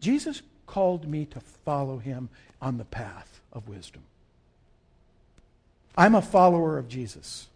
Jesus 0.00 0.42
called 0.66 1.08
me 1.08 1.24
to 1.26 1.40
follow 1.40 1.98
him 1.98 2.28
on 2.60 2.78
the 2.78 2.84
path 2.84 3.40
of 3.52 3.68
wisdom. 3.68 4.02
I'm 5.96 6.14
a 6.14 6.22
follower 6.22 6.78
of 6.78 6.88
Jesus. 6.88 7.48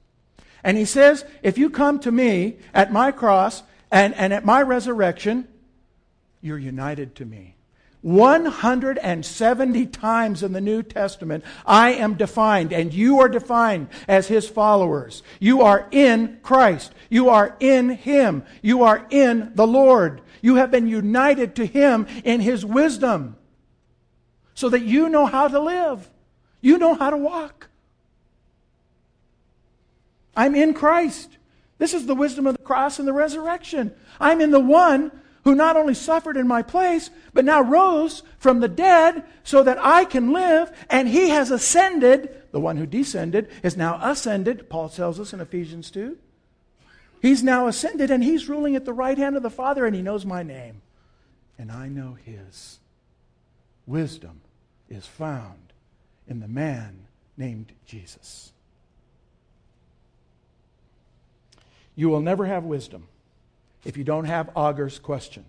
And 0.64 0.76
he 0.76 0.84
says, 0.84 1.24
if 1.42 1.58
you 1.58 1.70
come 1.70 1.98
to 2.00 2.12
me 2.12 2.56
at 2.72 2.92
my 2.92 3.12
cross 3.12 3.62
and, 3.90 4.14
and 4.14 4.32
at 4.32 4.44
my 4.44 4.62
resurrection, 4.62 5.48
you're 6.40 6.58
united 6.58 7.14
to 7.16 7.24
me. 7.24 7.54
170 8.02 9.86
times 9.86 10.42
in 10.42 10.52
the 10.52 10.60
New 10.60 10.82
Testament, 10.82 11.44
I 11.66 11.92
am 11.92 12.14
defined, 12.14 12.72
and 12.72 12.94
you 12.94 13.20
are 13.20 13.28
defined 13.28 13.88
as 14.08 14.28
his 14.28 14.48
followers. 14.48 15.22
You 15.38 15.60
are 15.62 15.86
in 15.90 16.38
Christ. 16.42 16.94
You 17.10 17.28
are 17.28 17.56
in 17.60 17.90
him. 17.90 18.44
You 18.62 18.84
are 18.84 19.06
in 19.10 19.52
the 19.54 19.66
Lord. 19.66 20.22
You 20.42 20.56
have 20.56 20.70
been 20.70 20.86
united 20.86 21.56
to 21.56 21.66
him 21.66 22.06
in 22.24 22.40
his 22.40 22.64
wisdom 22.64 23.36
so 24.54 24.68
that 24.68 24.82
you 24.82 25.08
know 25.08 25.26
how 25.26 25.48
to 25.48 25.60
live. 25.60 26.08
You 26.60 26.78
know 26.78 26.94
how 26.94 27.10
to 27.10 27.16
walk. 27.16 27.68
I'm 30.36 30.54
in 30.54 30.74
Christ. 30.74 31.36
This 31.78 31.94
is 31.94 32.06
the 32.06 32.14
wisdom 32.14 32.46
of 32.46 32.56
the 32.56 32.62
cross 32.62 32.98
and 32.98 33.08
the 33.08 33.12
resurrection. 33.12 33.94
I'm 34.20 34.40
in 34.40 34.50
the 34.50 34.60
one 34.60 35.12
who 35.44 35.54
not 35.54 35.76
only 35.76 35.94
suffered 35.94 36.36
in 36.36 36.46
my 36.46 36.62
place, 36.62 37.10
but 37.32 37.44
now 37.44 37.62
rose 37.62 38.22
from 38.38 38.60
the 38.60 38.68
dead 38.68 39.24
so 39.42 39.62
that 39.62 39.78
I 39.80 40.04
can 40.04 40.32
live, 40.32 40.70
and 40.90 41.08
he 41.08 41.30
has 41.30 41.50
ascended. 41.50 42.42
The 42.52 42.60
one 42.60 42.76
who 42.76 42.86
descended 42.86 43.48
is 43.62 43.76
now 43.76 43.98
ascended, 44.02 44.68
Paul 44.68 44.90
tells 44.90 45.18
us 45.18 45.32
in 45.32 45.40
Ephesians 45.40 45.90
2. 45.90 46.18
He's 47.20 47.42
now 47.42 47.66
ascended, 47.66 48.10
and 48.10 48.24
he's 48.24 48.48
ruling 48.48 48.76
at 48.76 48.84
the 48.84 48.92
right 48.92 49.18
hand 49.18 49.36
of 49.36 49.42
the 49.42 49.50
Father, 49.50 49.84
and 49.86 49.94
he 49.94 50.02
knows 50.02 50.24
my 50.24 50.42
name, 50.42 50.80
and 51.58 51.70
I 51.70 51.88
know 51.88 52.16
his. 52.24 52.78
wisdom 53.86 54.40
is 54.88 55.06
found 55.06 55.72
in 56.28 56.40
the 56.40 56.48
man 56.48 57.06
named 57.36 57.72
Jesus. 57.86 58.52
You 61.96 62.08
will 62.08 62.20
never 62.20 62.46
have 62.46 62.64
wisdom 62.64 63.08
if 63.84 63.96
you 63.96 64.04
don't 64.04 64.24
have 64.24 64.50
Agur's 64.56 64.98
question. 64.98 65.44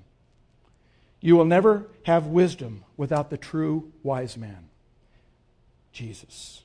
You 1.21 1.35
will 1.35 1.45
never 1.45 1.85
have 2.03 2.25
wisdom 2.27 2.83
without 2.97 3.29
the 3.29 3.37
true 3.37 3.91
wise 4.03 4.37
man, 4.37 4.69
Jesus. 5.93 6.63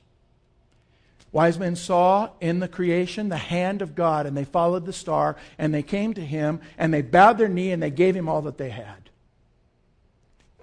Wise 1.31 1.59
men 1.59 1.75
saw 1.75 2.29
in 2.39 2.59
the 2.59 2.67
creation 2.67 3.29
the 3.29 3.37
hand 3.37 3.81
of 3.81 3.95
God, 3.95 4.25
and 4.25 4.35
they 4.35 4.45
followed 4.45 4.85
the 4.85 4.93
star, 4.93 5.35
and 5.57 5.73
they 5.73 5.83
came 5.83 6.13
to 6.13 6.25
him, 6.25 6.61
and 6.77 6.93
they 6.93 7.01
bowed 7.01 7.37
their 7.37 7.49
knee, 7.49 7.71
and 7.71 7.83
they 7.83 7.91
gave 7.91 8.15
him 8.15 8.29
all 8.29 8.41
that 8.43 8.57
they 8.57 8.69
had. 8.69 9.09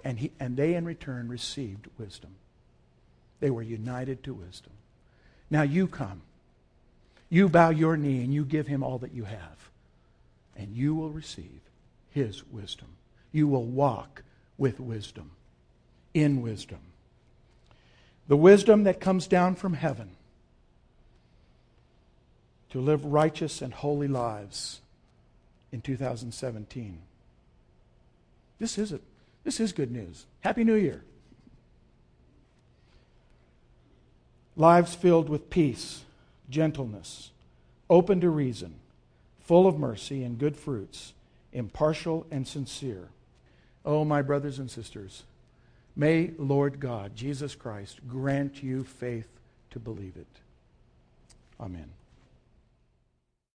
And, 0.03 0.19
he, 0.19 0.31
and 0.39 0.57
they, 0.57 0.73
in 0.73 0.85
return, 0.85 1.27
received 1.27 1.87
wisdom. 1.97 2.31
They 3.39 3.49
were 3.49 3.61
united 3.61 4.23
to 4.23 4.33
wisdom. 4.33 4.73
Now 5.49 5.61
you 5.61 5.87
come. 5.87 6.21
You 7.29 7.47
bow 7.47 7.69
your 7.69 7.95
knee, 7.95 8.23
and 8.23 8.33
you 8.33 8.43
give 8.43 8.67
him 8.67 8.83
all 8.83 8.97
that 8.99 9.13
you 9.13 9.25
have, 9.25 9.69
and 10.55 10.75
you 10.75 10.95
will 10.95 11.09
receive 11.09 11.61
his 12.11 12.43
wisdom. 12.47 12.87
You 13.31 13.47
will 13.47 13.65
walk 13.65 14.23
with 14.57 14.79
wisdom, 14.79 15.31
in 16.13 16.41
wisdom. 16.41 16.79
The 18.27 18.37
wisdom 18.37 18.83
that 18.83 18.99
comes 18.99 19.27
down 19.27 19.55
from 19.55 19.73
heaven 19.73 20.09
to 22.75 22.81
live 22.81 23.05
righteous 23.05 23.61
and 23.61 23.73
holy 23.73 24.09
lives 24.09 24.81
in 25.71 25.79
2017. 25.79 26.97
This 28.59 28.77
is 28.77 28.91
it. 28.91 29.01
This 29.45 29.61
is 29.61 29.71
good 29.71 29.91
news. 29.91 30.25
Happy 30.41 30.65
New 30.65 30.75
Year. 30.75 31.01
Lives 34.57 34.93
filled 34.93 35.29
with 35.29 35.49
peace, 35.49 36.03
gentleness, 36.49 37.31
open 37.89 38.19
to 38.19 38.29
reason, 38.29 38.75
full 39.39 39.67
of 39.67 39.79
mercy 39.79 40.21
and 40.21 40.37
good 40.37 40.57
fruits, 40.57 41.13
impartial 41.53 42.27
and 42.29 42.45
sincere. 42.45 43.07
Oh, 43.85 44.03
my 44.03 44.21
brothers 44.21 44.59
and 44.59 44.69
sisters, 44.69 45.23
may 45.95 46.31
Lord 46.37 46.81
God, 46.81 47.15
Jesus 47.15 47.55
Christ, 47.55 48.05
grant 48.05 48.61
you 48.61 48.83
faith 48.83 49.29
to 49.71 49.79
believe 49.79 50.17
it. 50.17 50.27
Amen. 51.57 51.91